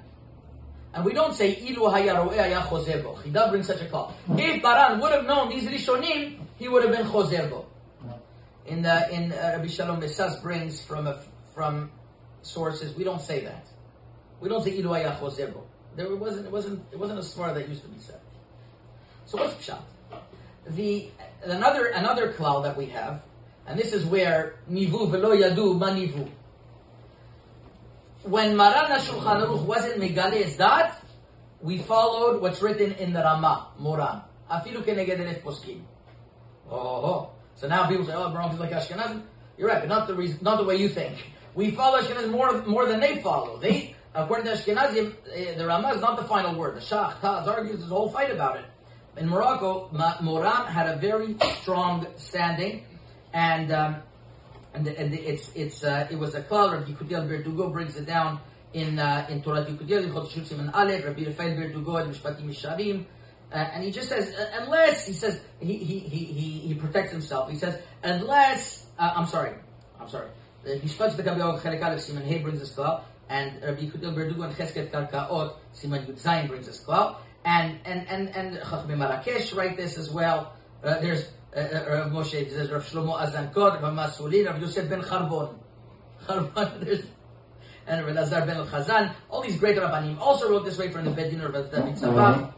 and 0.95 1.05
we 1.05 1.13
don't 1.13 1.35
say 1.35 1.55
ilu 1.55 1.91
hayaroe 1.91 2.37
haya 2.37 2.61
chozerbo. 2.61 3.17
Chida 3.23 3.51
brings 3.51 3.67
such 3.67 3.83
a 3.83 3.87
call. 3.87 4.15
If 4.37 4.63
Maran 4.63 5.01
would 5.01 5.13
have 5.13 5.27
known 5.27 5.49
these 5.49 5.67
rishonim, 5.67 6.39
he 6.57 6.69
would 6.69 6.85
have 6.85 6.93
been 6.93 7.07
chozerbo. 7.07 7.65
In 8.67 8.83
the 8.83 9.13
in 9.13 9.33
uh, 9.33 9.55
Rabbi 9.57 9.67
Shalom 9.67 10.01
Mesas 10.01 10.37
brings 10.41 10.85
from 10.85 11.07
a, 11.07 11.21
from 11.55 11.91
sources, 12.43 12.95
we 12.95 13.05
don't 13.05 13.21
say 13.21 13.41
that. 13.45 13.67
We 14.41 14.49
don't 14.49 14.63
say. 14.65 14.81
There 14.81 16.17
wasn't 16.17 16.47
it 16.47 16.53
wasn't 16.53 16.85
it 16.93 16.99
wasn't 16.99 17.19
a 17.19 17.23
smart 17.23 17.55
that 17.55 17.69
used 17.69 17.83
to 17.83 17.89
be 17.89 18.01
said. 18.01 18.21
So 19.27 19.39
what's 19.39 19.55
pshat? 19.55 19.81
The 20.69 21.09
another 21.45 21.87
another 21.87 22.33
cloud 22.33 22.63
that 22.65 22.77
we 22.77 22.87
have, 22.87 23.23
and 23.67 23.79
this 23.79 23.93
is 23.93 24.05
where 24.05 24.57
nivu 24.71 25.11
velo 25.11 25.35
yadu 25.35 25.79
manivu. 25.79 26.29
When 28.23 28.55
Maran 28.57 28.91
Shulchan 29.01 29.47
Aruch 29.47 29.65
wasn't 29.65 30.01
megale 30.01 30.57
that, 30.59 31.03
we 31.63 31.79
followed 31.79 32.43
what's 32.43 32.61
written 32.61 32.93
in 32.93 33.13
the 33.13 33.21
Rama, 33.21 33.69
Moran. 33.79 34.23
Afilu 34.51 34.83
keneged 34.85 35.19
elef 35.19 35.43
poskim. 35.43 35.81
Oh, 36.71 37.31
so 37.61 37.69
now 37.69 37.87
people 37.87 38.07
say, 38.07 38.15
oh, 38.15 38.31
Baruch 38.31 38.55
is 38.55 38.59
like 38.59 38.71
Ashkenazim. 38.71 39.23
You're 39.59 39.69
right, 39.69 39.81
but 39.81 39.89
not 39.89 40.09
the 40.09 40.15
reason, 40.15 40.39
not 40.41 40.57
the 40.57 40.65
way 40.65 40.77
you 40.77 40.89
think. 40.89 41.19
We 41.55 41.73
follow 41.73 42.01
Ashkenazim 42.01 42.31
more, 42.31 42.63
more 42.63 42.87
than 42.87 43.01
they 43.01 43.21
follow. 43.21 43.59
They, 43.59 43.95
according 44.15 44.47
to 44.47 44.53
Ashkenazim, 44.53 45.15
eh, 45.35 45.59
the 45.59 45.67
Rama 45.67 45.91
is 45.91 46.01
not 46.01 46.17
the 46.17 46.25
final 46.25 46.55
word. 46.55 46.77
The 46.77 46.81
Shach 46.81 47.21
Taz 47.21 47.47
argues 47.47 47.83
a 47.83 47.87
whole 47.87 48.09
fight 48.09 48.31
about 48.31 48.57
it. 48.57 48.65
In 49.19 49.29
Morocco, 49.29 49.91
Moran 50.23 50.67
had 50.69 50.89
a 50.89 50.97
very 50.97 51.37
strong 51.61 52.07
standing, 52.17 52.85
and 53.35 53.71
um, 53.71 53.97
and, 54.73 54.87
and 54.87 55.13
it's 55.13 55.51
it's 55.55 55.85
uh, 55.85 56.07
it 56.11 56.17
was 56.17 56.35
a 56.35 56.43
klal. 56.43 56.73
Rabbi 56.73 56.93
Yekutiel 56.93 57.29
Berdugo 57.29 57.71
brings 57.71 57.97
it 57.97 58.07
down 58.07 58.41
in 58.73 58.99
uh, 58.99 59.27
in 59.29 59.43
Torah 59.43 59.67
Yekutiel 59.67 60.05
in 60.05 60.13
Chot 60.13 60.31
Shutsim 60.31 60.61
and 60.61 60.71
Aleph. 60.71 61.05
Rabbi 61.05 61.25
Rafael 61.27 61.57
Berdugo 61.57 62.03
in 62.03 62.13
Mishpatim 62.13 62.45
Misharim. 62.45 63.05
Uh, 63.53 63.57
and 63.57 63.85
he 63.85 63.91
just 63.91 64.09
says, 64.09 64.33
uh, 64.35 64.63
unless 64.63 65.07
he 65.07 65.13
says 65.13 65.41
he 65.59 65.77
he, 65.77 65.99
he, 65.99 66.25
he, 66.25 66.51
he 66.69 66.75
protects 66.75 67.11
himself. 67.11 67.51
He 67.51 67.57
says, 67.57 67.81
unless 68.03 68.87
uh, 68.99 69.13
I'm 69.17 69.27
sorry, 69.27 69.53
I'm 70.01 70.09
sorry. 70.09 70.29
Mishpat 70.65 71.17
Shtekabiyah 71.17 71.61
Chelek 71.61 71.83
Aleph 71.83 72.01
Siman 72.01 72.23
Hey 72.23 72.39
brings 72.39 72.61
this 72.61 72.75
klal, 72.75 73.03
and 73.29 73.61
Rabbi 73.63 73.83
Yekutiel 73.83 74.15
Berdugo 74.15 74.45
and 74.45 74.55
Chesket 74.55 74.91
Karkaot 74.91 75.55
Siman 75.75 76.07
Yud 76.07 76.49
brings 76.49 76.67
this 76.67 76.85
klal, 76.85 77.17
and 77.45 77.79
and 77.85 78.07
and 78.09 78.29
and 78.37 78.59
Chachmei 78.59 78.97
Marrakesh 78.97 79.55
write 79.55 79.77
this 79.77 79.99
as 79.99 80.11
well. 80.11 80.53
Uh, 80.85 81.01
there's 81.01 81.31
uh, 81.57 81.61
uh, 81.61 81.85
Rav 81.89 82.13
Moshe, 82.13 82.51
there's 82.51 82.71
Rav 82.71 82.85
Shlomo 82.85 83.19
Azankot, 83.19 83.83
Rav 83.83 83.95
Masulin, 83.95 84.47
Rav 84.47 84.61
Yosef 84.61 84.89
ben 84.89 85.03
Charbon. 85.03 85.55
Charbon, 86.27 86.81
there's 86.85 87.05
and 87.87 88.07
Rav 88.07 88.15
Lazar 88.15 88.47
ben 88.47 88.65
Chazan. 88.67 89.15
All 89.29 89.43
these 89.43 89.57
great 89.57 89.77
rabbanim 89.77 90.19
also 90.21 90.51
wrote 90.51 90.65
this 90.65 90.79
way 90.79 90.91
from 90.91 91.05
the 91.05 91.11
Bedin 91.11 91.43
of 91.43 91.53
David 91.53 91.97
Tzava, 91.97 92.53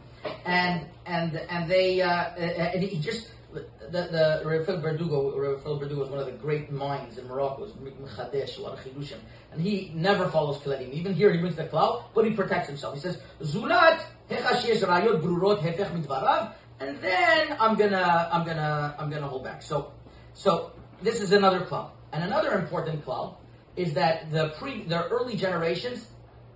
and 0.45 0.85
and 1.05 1.35
and 1.49 1.69
they 1.69 2.01
uh, 2.01 2.09
uh, 2.09 2.37
and 2.37 2.83
he 2.83 2.97
just 2.99 3.31
the 3.53 3.61
the 3.89 4.41
Rafael 4.45 4.79
Verdugo 4.79 5.37
Rafael 5.37 5.77
Verdugo 5.77 6.03
is 6.03 6.09
one 6.09 6.19
of 6.19 6.25
the 6.25 6.31
great 6.31 6.71
minds 6.71 7.17
in 7.17 7.27
Morocco. 7.27 7.67
Mechadesh, 7.67 8.57
a 8.57 8.61
lot 8.61 8.73
of 8.73 8.79
chidushim, 8.83 9.19
and 9.51 9.61
he 9.61 9.91
never 9.93 10.29
follows 10.29 10.57
Kiladim. 10.57 10.91
Even 10.91 11.13
here 11.13 11.31
he 11.31 11.39
brings 11.39 11.55
the 11.55 11.65
klal, 11.65 12.03
but 12.13 12.25
he 12.25 12.31
protects 12.31 12.67
himself. 12.67 12.95
He 12.95 13.01
says 13.01 13.19
Zulat 13.41 14.01
hechashish 14.29 14.83
rayot 14.83 15.21
brurot 15.21 15.59
hefech 15.59 15.91
midvarav, 15.91 16.53
and 16.79 16.99
then 17.01 17.55
I'm 17.59 17.75
gonna 17.75 18.29
I'm 18.31 18.45
gonna 18.45 18.95
I'm 18.97 19.09
gonna 19.09 19.27
hold 19.27 19.43
back. 19.43 19.61
So 19.61 19.93
so 20.33 20.71
this 21.01 21.21
is 21.21 21.31
another 21.31 21.61
klal, 21.61 21.91
and 22.11 22.23
another 22.23 22.53
important 22.53 23.05
klal 23.05 23.35
is 23.75 23.93
that 23.93 24.31
the 24.31 24.49
pre 24.57 24.83
the 24.83 25.07
early 25.09 25.35
generations 25.35 26.07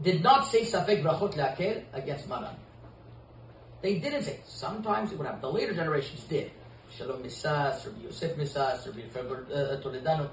did 0.02 0.24
not 0.24 0.46
say 0.46 0.64
safek 0.64 1.04
brachot 1.04 1.34
leakel 1.34 1.84
against 1.94 2.28
maran. 2.28 2.56
They 3.82 4.00
didn't 4.00 4.24
say. 4.24 4.34
It. 4.34 4.44
Sometimes 4.48 5.12
it 5.12 5.18
would 5.18 5.26
happen. 5.26 5.42
The 5.42 5.52
later 5.52 5.74
generations 5.74 6.24
did. 6.24 6.52
Shalom 6.96 7.22
Misas, 7.22 7.86
Rabbi 7.86 8.04
Yosef 8.04 8.36
Misas, 8.38 8.86
Rabbi 8.86 9.54
uh, 9.54 9.82
Toledano. 9.82 10.30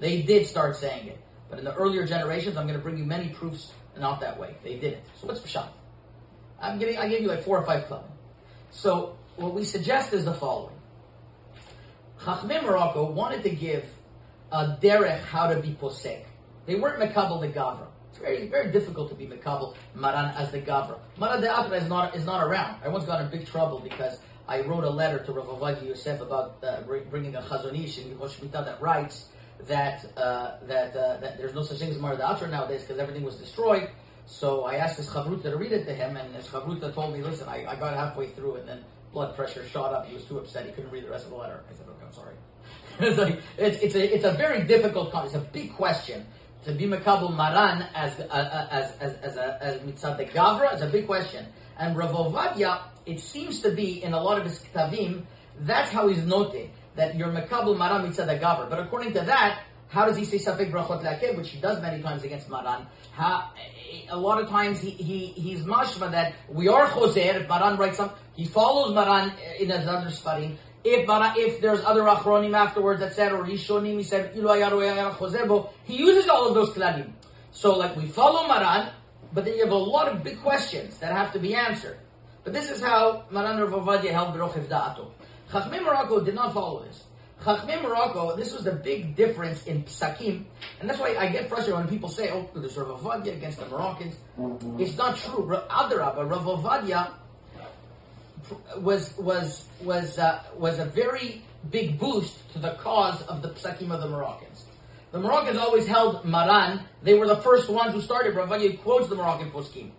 They 0.00 0.22
did 0.22 0.46
start 0.46 0.76
saying 0.76 1.08
it. 1.08 1.18
But 1.48 1.58
in 1.58 1.64
the 1.64 1.74
earlier 1.74 2.06
generations, 2.06 2.56
I'm 2.56 2.66
going 2.66 2.78
to 2.78 2.82
bring 2.82 2.96
you 2.96 3.04
many 3.04 3.28
proofs 3.28 3.72
not 3.98 4.20
that 4.20 4.38
way. 4.38 4.54
They 4.62 4.76
didn't. 4.76 5.02
So 5.20 5.26
what's 5.26 5.40
Pshat? 5.40 5.68
I'm 6.60 6.78
giving, 6.78 6.96
I 6.96 7.08
gave 7.08 7.22
you 7.22 7.28
like 7.28 7.44
four 7.44 7.58
or 7.58 7.66
five. 7.66 7.84
So 8.70 9.16
what 9.36 9.54
we 9.54 9.64
suggest 9.64 10.12
is 10.12 10.24
the 10.24 10.34
following. 10.34 10.74
Chachmei 12.20 12.62
Morocco 12.62 13.10
wanted 13.10 13.42
to 13.44 13.50
give 13.50 13.84
a 14.52 14.76
derech 14.80 15.22
how 15.24 15.52
to 15.52 15.60
be 15.60 15.70
posek. 15.80 16.24
They 16.66 16.74
weren't 16.74 17.00
mekabel 17.00 17.40
the 17.40 17.48
gavra. 17.48 17.86
Very 18.20 18.48
very 18.48 18.70
difficult 18.70 19.08
to 19.10 19.14
be 19.14 19.26
mekabel 19.26 19.74
maran 19.94 20.34
as 20.36 20.50
the 20.50 20.60
gavra. 20.60 20.98
Maran 21.18 21.40
de 21.40 21.48
Atra 21.48 21.76
is 21.76 21.88
not 21.88 22.14
is 22.14 22.24
not 22.24 22.46
around. 22.46 22.80
I 22.84 22.88
once 22.88 23.04
got 23.04 23.20
in 23.20 23.30
big 23.30 23.46
trouble 23.46 23.80
because 23.80 24.18
I 24.46 24.60
wrote 24.62 24.84
a 24.84 24.90
letter 24.90 25.18
to 25.24 25.32
Rav 25.32 25.46
Avadia 25.46 25.88
Yosef 25.88 26.20
about 26.20 26.56
uh, 26.62 26.82
bringing 27.08 27.34
a 27.36 27.40
Chazon 27.40 27.82
Ish 27.82 27.98
in 27.98 28.16
Shmita 28.16 28.64
that 28.64 28.80
writes 28.80 29.26
that 29.66 30.04
uh, 30.16 30.56
that 30.66 30.94
uh, 30.96 31.16
that 31.18 31.38
there's 31.38 31.54
no 31.54 31.62
such 31.62 31.78
thing 31.78 31.90
as 31.90 31.98
Maran 31.98 32.18
de 32.18 32.48
nowadays 32.48 32.82
because 32.82 32.98
everything 32.98 33.22
was 33.22 33.36
destroyed. 33.36 33.88
So 34.26 34.64
I 34.64 34.76
asked 34.76 34.96
his 34.96 35.08
chavruta 35.08 35.42
to 35.44 35.56
read 35.56 35.72
it 35.72 35.86
to 35.86 35.94
him, 35.94 36.16
and 36.16 36.34
his 36.34 36.46
chavruta 36.46 36.92
told 36.92 37.14
me, 37.14 37.22
"Listen, 37.22 37.48
I, 37.48 37.66
I 37.66 37.76
got 37.76 37.94
halfway 37.94 38.28
through, 38.28 38.56
and 38.56 38.68
then 38.68 38.84
blood 39.12 39.34
pressure 39.34 39.66
shot 39.66 39.92
up. 39.92 40.06
He 40.06 40.14
was 40.14 40.24
too 40.24 40.38
upset; 40.38 40.66
he 40.66 40.72
couldn't 40.72 40.90
read 40.90 41.04
the 41.04 41.10
rest 41.10 41.24
of 41.24 41.30
the 41.30 41.36
letter." 41.36 41.62
I 41.68 41.74
said, 41.74 41.86
"Okay, 41.88 42.04
I'm 42.06 42.12
sorry." 42.12 42.34
it's, 43.00 43.18
like, 43.18 43.40
it's, 43.56 43.82
it's, 43.82 43.94
a, 43.94 44.14
it's 44.14 44.24
a 44.24 44.32
very 44.32 44.64
difficult, 44.64 45.12
it's 45.24 45.34
a 45.34 45.40
big 45.40 45.74
question. 45.74 46.26
To 46.64 46.72
be 46.72 46.84
Makabul 46.84 47.34
Maran 47.34 47.86
as, 47.94 48.20
uh, 48.20 48.24
uh, 48.24 48.68
as, 48.70 48.92
as, 48.98 49.14
as, 49.22 49.36
a, 49.36 49.58
as 49.62 49.80
Mitzad 49.80 50.30
Gavra 50.30 50.74
is 50.74 50.82
a 50.82 50.88
big 50.88 51.06
question. 51.06 51.46
And 51.78 51.96
Rav 51.96 52.10
Ovadia, 52.10 52.82
it 53.06 53.18
seems 53.18 53.60
to 53.62 53.70
be 53.70 54.02
in 54.04 54.12
a 54.12 54.22
lot 54.22 54.36
of 54.38 54.44
his 54.44 54.58
Ktavim, 54.58 55.24
that's 55.60 55.90
how 55.90 56.08
he's 56.08 56.24
noting, 56.26 56.70
that 56.96 57.16
you're 57.16 57.28
Makabul 57.28 57.78
Maran 57.78 58.06
Mitzad 58.06 58.26
the 58.26 58.36
Gavra. 58.36 58.68
But 58.68 58.78
according 58.80 59.14
to 59.14 59.20
that, 59.20 59.62
how 59.88 60.04
does 60.04 60.16
he 60.16 60.24
say 60.24 60.36
Safek 60.36 60.70
Brachot 60.70 61.02
Lakev, 61.02 61.36
which 61.36 61.50
he 61.50 61.60
does 61.60 61.80
many 61.80 62.02
times 62.02 62.22
against 62.24 62.50
Maran? 62.50 62.86
How, 63.12 63.50
a 64.08 64.16
lot 64.16 64.40
of 64.40 64.48
times 64.48 64.80
he, 64.80 64.90
he, 64.90 65.26
he's 65.28 65.62
mashma 65.62 66.10
that 66.12 66.34
we 66.48 66.68
are 66.68 66.86
Choser, 66.88 67.48
Maran 67.48 67.76
writes 67.76 67.96
something, 67.96 68.16
he 68.34 68.44
follows 68.44 68.94
Maran 68.94 69.32
in 69.58 69.70
his 69.70 69.86
other 69.88 70.10
if 70.84 71.06
if 71.36 71.60
there's 71.60 71.84
other 71.84 72.02
achronim 72.02 72.54
afterwards, 72.56 73.02
etc., 73.02 73.38
Rishonim, 73.40 73.98
he 73.98 74.02
said, 74.02 74.32
he 74.34 75.96
uses 75.96 76.28
all 76.28 76.48
of 76.48 76.54
those 76.54 76.70
kladim. 76.70 77.12
So, 77.52 77.76
like, 77.76 77.96
we 77.96 78.06
follow 78.06 78.46
Maran, 78.46 78.92
but 79.32 79.44
then 79.44 79.54
you 79.54 79.64
have 79.64 79.72
a 79.72 79.76
lot 79.76 80.08
of 80.08 80.22
big 80.22 80.40
questions 80.40 80.98
that 80.98 81.12
have 81.12 81.32
to 81.32 81.38
be 81.38 81.54
answered. 81.54 81.98
But 82.44 82.52
this 82.52 82.70
is 82.70 82.80
how 82.80 83.24
Maran 83.30 83.60
Rav 83.60 83.72
Ovadia 83.72 84.12
held 84.12 84.34
Berochiv 84.34 84.68
Da'ato. 84.68 85.10
Chachmei 85.50 85.82
Morocco 85.82 86.20
did 86.20 86.34
not 86.34 86.54
follow 86.54 86.84
this. 86.84 87.04
Chachmei 87.42 87.82
Morocco, 87.82 88.36
this 88.36 88.52
was 88.52 88.64
the 88.64 88.72
big 88.72 89.16
difference 89.16 89.66
in 89.66 89.82
Psakim, 89.84 90.44
and 90.80 90.88
that's 90.88 91.00
why 91.00 91.16
I 91.16 91.28
get 91.28 91.48
frustrated 91.48 91.74
when 91.74 91.88
people 91.88 92.08
say, 92.08 92.30
oh, 92.30 92.48
there's 92.54 92.76
Rav 92.76 93.00
Ovadia 93.00 93.36
against 93.36 93.58
the 93.58 93.66
Moroccans. 93.66 94.14
Mm-hmm. 94.38 94.80
It's 94.80 94.96
not 94.96 95.16
true. 95.16 95.46
Adarabah, 95.70 96.30
Rav 96.30 96.44
Ovadia 96.44 97.12
was 98.78 99.16
was 99.16 99.66
was 99.82 100.18
uh, 100.18 100.42
was 100.56 100.78
a 100.78 100.84
very 100.84 101.42
big 101.70 101.98
boost 101.98 102.50
to 102.52 102.58
the 102.58 102.74
cause 102.74 103.22
of 103.22 103.42
the 103.42 103.50
psakim 103.50 103.90
of 103.90 104.00
the 104.00 104.08
Moroccans. 104.08 104.64
The 105.12 105.18
Moroccans 105.18 105.58
always 105.58 105.86
held 105.86 106.24
Maran. 106.24 106.80
They 107.02 107.14
were 107.14 107.26
the 107.26 107.36
first 107.36 107.68
ones 107.68 107.92
who 107.92 108.00
started. 108.00 108.34
Ravadia 108.34 108.80
quotes 108.80 109.08
the 109.08 109.16
Moroccan 109.16 109.50
poskim. 109.50 109.90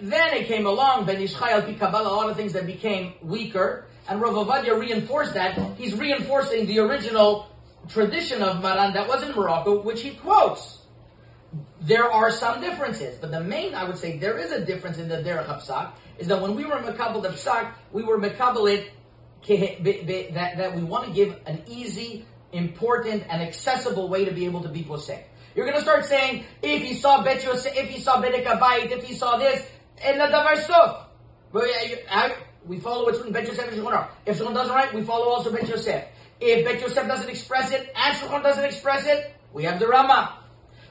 Then 0.00 0.34
it 0.34 0.46
came 0.46 0.66
along 0.66 1.04
Ben 1.04 1.20
Ish 1.20 1.34
Chai 1.34 1.50
al 1.50 1.62
Kabbalah, 1.62 2.08
a 2.08 2.14
lot 2.14 2.30
of 2.30 2.36
things 2.36 2.52
that 2.54 2.64
became 2.64 3.14
weaker, 3.22 3.86
and 4.08 4.20
Rav 4.20 4.34
Ovadia 4.34 4.78
reinforced 4.78 5.34
that. 5.34 5.58
He's 5.76 5.94
reinforcing 5.94 6.66
the 6.66 6.78
original 6.78 7.48
tradition 7.88 8.42
of 8.42 8.62
Maran 8.62 8.92
that 8.94 9.08
was 9.08 9.22
in 9.22 9.34
Morocco, 9.34 9.82
which 9.82 10.02
he 10.02 10.12
quotes. 10.12 10.78
There 11.80 12.10
are 12.10 12.30
some 12.30 12.60
differences, 12.60 13.18
but 13.18 13.30
the 13.30 13.40
main, 13.40 13.74
I 13.74 13.84
would 13.84 13.98
say, 13.98 14.18
there 14.18 14.38
is 14.38 14.52
a 14.52 14.64
difference 14.64 14.98
in 14.98 15.08
the 15.08 15.16
Derech 15.16 15.46
HaPsak, 15.46 15.92
is 16.20 16.28
that 16.28 16.40
when 16.40 16.54
we 16.54 16.64
were 16.64 16.76
Makabal 16.76 17.22
the 17.22 17.30
Psak, 17.30 17.72
we 17.92 18.04
were 18.04 18.18
Makabal 18.18 18.70
it, 18.70 18.92
that, 20.34 20.56
that 20.58 20.76
we 20.76 20.82
want 20.82 21.06
to 21.06 21.12
give 21.12 21.34
an 21.46 21.62
easy, 21.66 22.26
important, 22.52 23.24
and 23.28 23.42
accessible 23.42 24.08
way 24.08 24.26
to 24.26 24.30
be 24.30 24.44
able 24.44 24.62
to 24.62 24.68
be 24.68 24.84
posek. 24.84 25.24
You're 25.56 25.64
going 25.64 25.78
to 25.78 25.82
start 25.82 26.04
saying, 26.04 26.44
if 26.62 26.82
he 26.82 26.94
saw 26.94 27.24
Bet 27.24 27.42
Yosef, 27.42 27.74
if 27.74 27.88
he 27.88 27.98
saw 28.00 28.22
Bedek 28.22 28.44
Abayit, 28.44 28.90
if 28.90 29.02
he 29.02 29.14
saw 29.14 29.36
this, 29.38 29.66
and 30.04 30.20
the 30.20 30.24
Davar. 30.24 31.06
We 32.66 32.78
follow 32.78 33.04
what's 33.04 33.16
written 33.16 33.32
Bet 33.32 33.46
Yosef 33.46 33.72
and 33.72 33.82
Shulchan 33.82 34.08
If 34.26 34.38
Shulchan 34.38 34.54
doesn't 34.54 34.74
write, 34.74 34.94
we 34.94 35.02
follow 35.02 35.28
also 35.28 35.50
Bet 35.50 35.66
Yosef. 35.66 36.04
If 36.40 36.64
Bet 36.64 36.80
Yosef 36.80 37.06
doesn't 37.08 37.28
express 37.28 37.72
it, 37.72 37.90
and 37.96 38.16
Shulchan 38.18 38.42
doesn't 38.42 38.64
express 38.64 39.06
it, 39.06 39.34
we 39.52 39.64
have 39.64 39.80
the 39.80 39.88
Rama. 39.88 40.36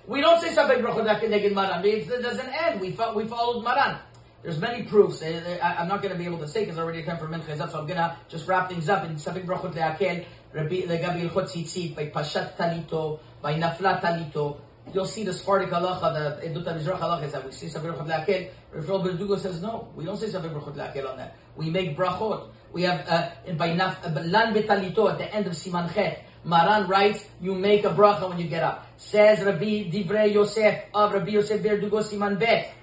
We 0.07 0.21
don't 0.21 0.41
say 0.41 0.49
Safek 0.49 0.81
Brachot 0.81 1.05
Maran. 1.53 1.85
It 1.85 2.21
doesn't 2.21 2.49
end. 2.49 2.81
We, 2.81 2.91
fo- 2.91 3.13
we 3.13 3.27
followed 3.27 3.63
Maran. 3.63 3.99
There's 4.41 4.59
many 4.59 4.83
proofs. 4.83 5.21
I, 5.21 5.81
am 5.81 5.89
not 5.89 6.01
going 6.01 6.13
to 6.13 6.17
be 6.17 6.25
able 6.25 6.37
to 6.37 6.47
say 6.47 6.61
because 6.61 6.79
already 6.79 7.03
time 7.03 7.17
for 7.17 7.27
Mincha 7.27 7.57
so 7.57 7.79
I'm 7.79 7.85
going 7.85 7.97
to 7.97 8.15
just 8.29 8.47
wrap 8.47 8.69
things 8.69 8.87
up 8.87 9.03
in 9.03 9.15
Safek 9.15 9.45
Brachot 9.45 9.73
Le'akel, 9.73 10.25
Rabbi 10.53 10.81
Legabi 10.83 11.29
Ilchot 11.29 11.49
Tzitzit, 11.51 11.93
by 11.93 12.05
Pashat 12.05 12.55
Talito, 12.55 13.19
by 13.41 13.55
Nafla 13.55 13.99
Talito. 14.01 14.61
You'll 14.93 15.05
see 15.05 15.23
the 15.23 15.33
Sephardic 15.33 15.69
halacha, 15.69 16.41
the 16.41 16.47
Edut 16.47 16.65
Mizrach 16.65 16.99
halacha 16.99 17.29
that 17.31 17.45
we 17.45 17.51
say 17.51 17.67
Safek 17.67 17.93
Brachot 17.93 18.07
Le'akel. 18.07 18.49
Rav 18.71 19.01
Berdugo 19.01 19.37
says 19.37 19.61
no, 19.61 19.89
we 19.93 20.05
don't 20.05 20.17
say 20.17 20.27
Safek 20.27 20.53
Brachot 20.53 20.73
Le'akel 20.73 21.11
on 21.11 21.17
that. 21.17 21.35
We 21.57 21.69
make 21.69 21.97
brachot. 21.97 22.49
We 22.71 22.83
have 22.83 23.05
uh, 23.09 23.53
by 23.53 23.71
Naf, 23.71 24.05
uh, 24.05 24.21
Lan 24.21 24.53
Betalito 24.53 25.11
at 25.11 25.17
the 25.17 25.35
end 25.35 25.47
of 25.47 25.53
Siman 25.53 25.93
Chet. 25.93 26.23
Maran 26.45 26.87
writes, 26.87 27.25
you 27.41 27.53
make 27.53 27.83
a 27.83 27.89
bracha 27.89 28.29
when 28.29 28.39
you 28.39 28.47
get 28.47 28.63
up. 28.63 28.87
Says 28.95 29.43
Rabbi 29.43 29.89
Divrei 29.91 30.33
Yosef 30.33 30.85
of 30.93 31.11
Rabbi 31.11 31.31
Yosef 31.31 31.61
Verdugo 31.61 31.99
Siman 31.99 32.39
Bet. 32.39 32.73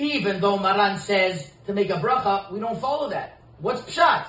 Even 0.00 0.40
though 0.40 0.56
Maran 0.56 0.96
says 0.96 1.50
to 1.66 1.74
make 1.74 1.90
a 1.90 2.00
bracha, 2.00 2.50
we 2.50 2.58
don't 2.58 2.80
follow 2.80 3.10
that. 3.10 3.38
What's 3.58 3.82
pshat? 3.82 4.26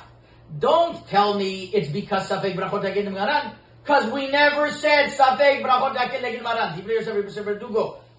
Don't 0.60 1.08
tell 1.08 1.40
me 1.40 1.72
it's 1.74 1.88
because 1.88 2.28
Safek 2.28 2.56
Brachot 2.56 2.84
Agin 2.84 3.14
Maran, 3.14 3.54
because 3.82 4.12
we 4.12 4.30
never 4.30 4.70
said 4.70 5.12
Safek 5.12 5.64
Brachot 5.64 5.96
Agin 5.96 6.44
Maran. 6.44 6.78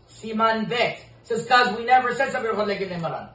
Siman 0.09 0.69
Bet. 0.69 1.05
Says 1.25 1.43
because 1.43 1.77
we 1.77 1.85
never 1.85 2.15
said 2.15 2.33
Safek 2.33 2.55
Brachot 2.55 2.75
Agin 2.75 3.03
Maran. 3.03 3.29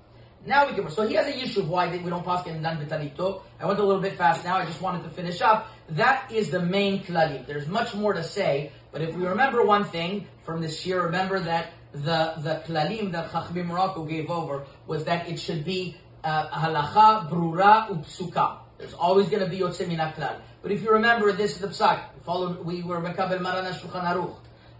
Now 0.47 0.65
we 0.67 0.73
can. 0.73 0.89
So 0.89 1.05
he 1.07 1.13
has 1.13 1.27
a 1.27 1.37
issue 1.37 1.59
of 1.59 1.69
why 1.69 1.87
we 1.95 2.09
don't 2.09 2.25
pass 2.25 2.47
in 2.47 2.63
dan 2.63 2.83
betalito. 2.83 3.41
I 3.59 3.67
went 3.67 3.79
a 3.79 3.83
little 3.83 4.01
bit 4.01 4.17
fast 4.17 4.43
now. 4.43 4.57
I 4.57 4.65
just 4.65 4.81
wanted 4.81 5.03
to 5.03 5.09
finish 5.09 5.41
up. 5.41 5.69
That 5.89 6.31
is 6.31 6.49
the 6.49 6.61
main 6.61 7.03
klalim. 7.03 7.45
There's 7.45 7.67
much 7.67 7.93
more 7.93 8.13
to 8.13 8.23
say, 8.23 8.71
but 8.91 9.01
if 9.01 9.13
we 9.15 9.27
remember 9.27 9.63
one 9.63 9.83
thing 9.83 10.25
from 10.43 10.61
this 10.61 10.85
year, 10.85 11.03
remember 11.03 11.39
that 11.41 11.73
the 11.93 12.33
the 12.37 12.61
klalim 12.65 13.11
that 13.11 13.29
Chachmim 13.31 13.67
Morocco 13.67 14.03
gave 14.05 14.29
over 14.29 14.65
was 14.87 15.03
that 15.05 15.27
it 15.27 15.39
should 15.39 15.63
be 15.63 15.97
uh, 16.23 16.47
halacha 16.49 17.29
brura 17.29 17.89
upsuka. 17.89 18.59
There's 18.77 18.93
always 18.93 19.27
going 19.29 19.43
to 19.43 19.49
be 19.49 19.59
yotze 19.59 19.87
min 19.87 19.97
klal. 19.97 20.39
But 20.61 20.71
if 20.71 20.81
you 20.83 20.91
remember, 20.91 21.31
this 21.31 21.53
is 21.53 21.59
the 21.59 21.67
psak. 21.67 22.13
We 22.15 22.21
followed. 22.23 22.65
We 22.65 22.83
were 22.83 22.99
mekabel 22.99 23.41
marana 23.41 23.71
shulchan 23.71 24.03
aruch 24.03 24.35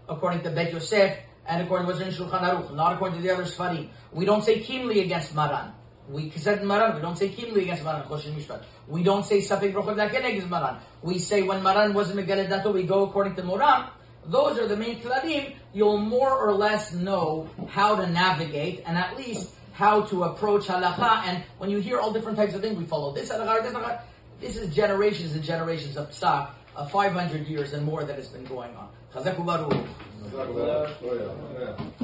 according 0.08 0.42
to 0.42 0.50
Bet 0.50 0.72
Yosef 0.72 1.18
and 1.46 1.62
according 1.62 1.86
to 1.88 2.04
in 2.04 2.12
Shulchan 2.12 2.40
Aruch, 2.40 2.74
not 2.74 2.94
according 2.94 3.18
to 3.18 3.22
the 3.22 3.32
other 3.32 3.44
Sfarim. 3.44 3.88
We 4.12 4.24
don't 4.24 4.42
say 4.42 4.60
Kimli 4.60 5.02
against 5.04 5.34
Maran. 5.34 5.72
We 6.08 6.30
said 6.30 6.64
Maran, 6.64 6.94
we 6.96 7.02
don't 7.02 7.16
say 7.16 7.28
Kimli 7.28 7.62
against 7.62 7.84
Maran. 7.84 8.04
We 8.86 9.02
don't 9.02 9.24
say 9.24 9.38
Safik 9.38 9.72
Brochot 9.72 9.96
Laken 9.96 10.24
against 10.24 10.48
Maran. 10.48 10.76
We 11.02 11.18
say 11.18 11.42
when 11.42 11.62
Maran 11.62 11.92
wasn't 11.94 12.20
Megalet 12.20 12.48
Dato, 12.48 12.72
we 12.72 12.84
go 12.84 13.04
according 13.04 13.34
to 13.36 13.42
Maran. 13.42 13.90
Those 14.28 14.58
are 14.58 14.66
the 14.68 14.76
main 14.76 15.00
klalim. 15.00 15.54
You'll 15.72 15.98
more 15.98 16.32
or 16.36 16.52
less 16.52 16.92
know 16.92 17.48
how 17.68 17.96
to 17.96 18.06
navigate 18.06 18.82
and 18.86 18.96
at 18.96 19.16
least 19.16 19.50
how 19.72 20.02
to 20.02 20.24
approach 20.24 20.66
halacha. 20.66 21.26
And 21.26 21.44
when 21.58 21.70
you 21.70 21.78
hear 21.78 21.98
all 21.98 22.12
different 22.12 22.36
types 22.36 22.54
of 22.54 22.60
things, 22.60 22.76
we 22.76 22.84
follow 22.84 23.12
this 23.12 23.30
halacha, 23.30 23.62
this 23.62 23.72
halacha. 23.72 24.00
This 24.40 24.56
is 24.56 24.74
generations 24.74 25.34
and 25.34 25.42
generations 25.42 25.96
of 25.96 26.10
psak, 26.10 26.50
of 26.76 26.90
500 26.92 27.46
years 27.46 27.72
and 27.72 27.84
more 27.84 28.04
that 28.04 28.16
has 28.16 28.28
been 28.28 28.44
going 28.44 28.74
on. 28.76 28.88
Chazak 29.14 29.36
u'baruch. 29.36 29.86
Oh, 30.34 30.94
oh, 31.02 31.94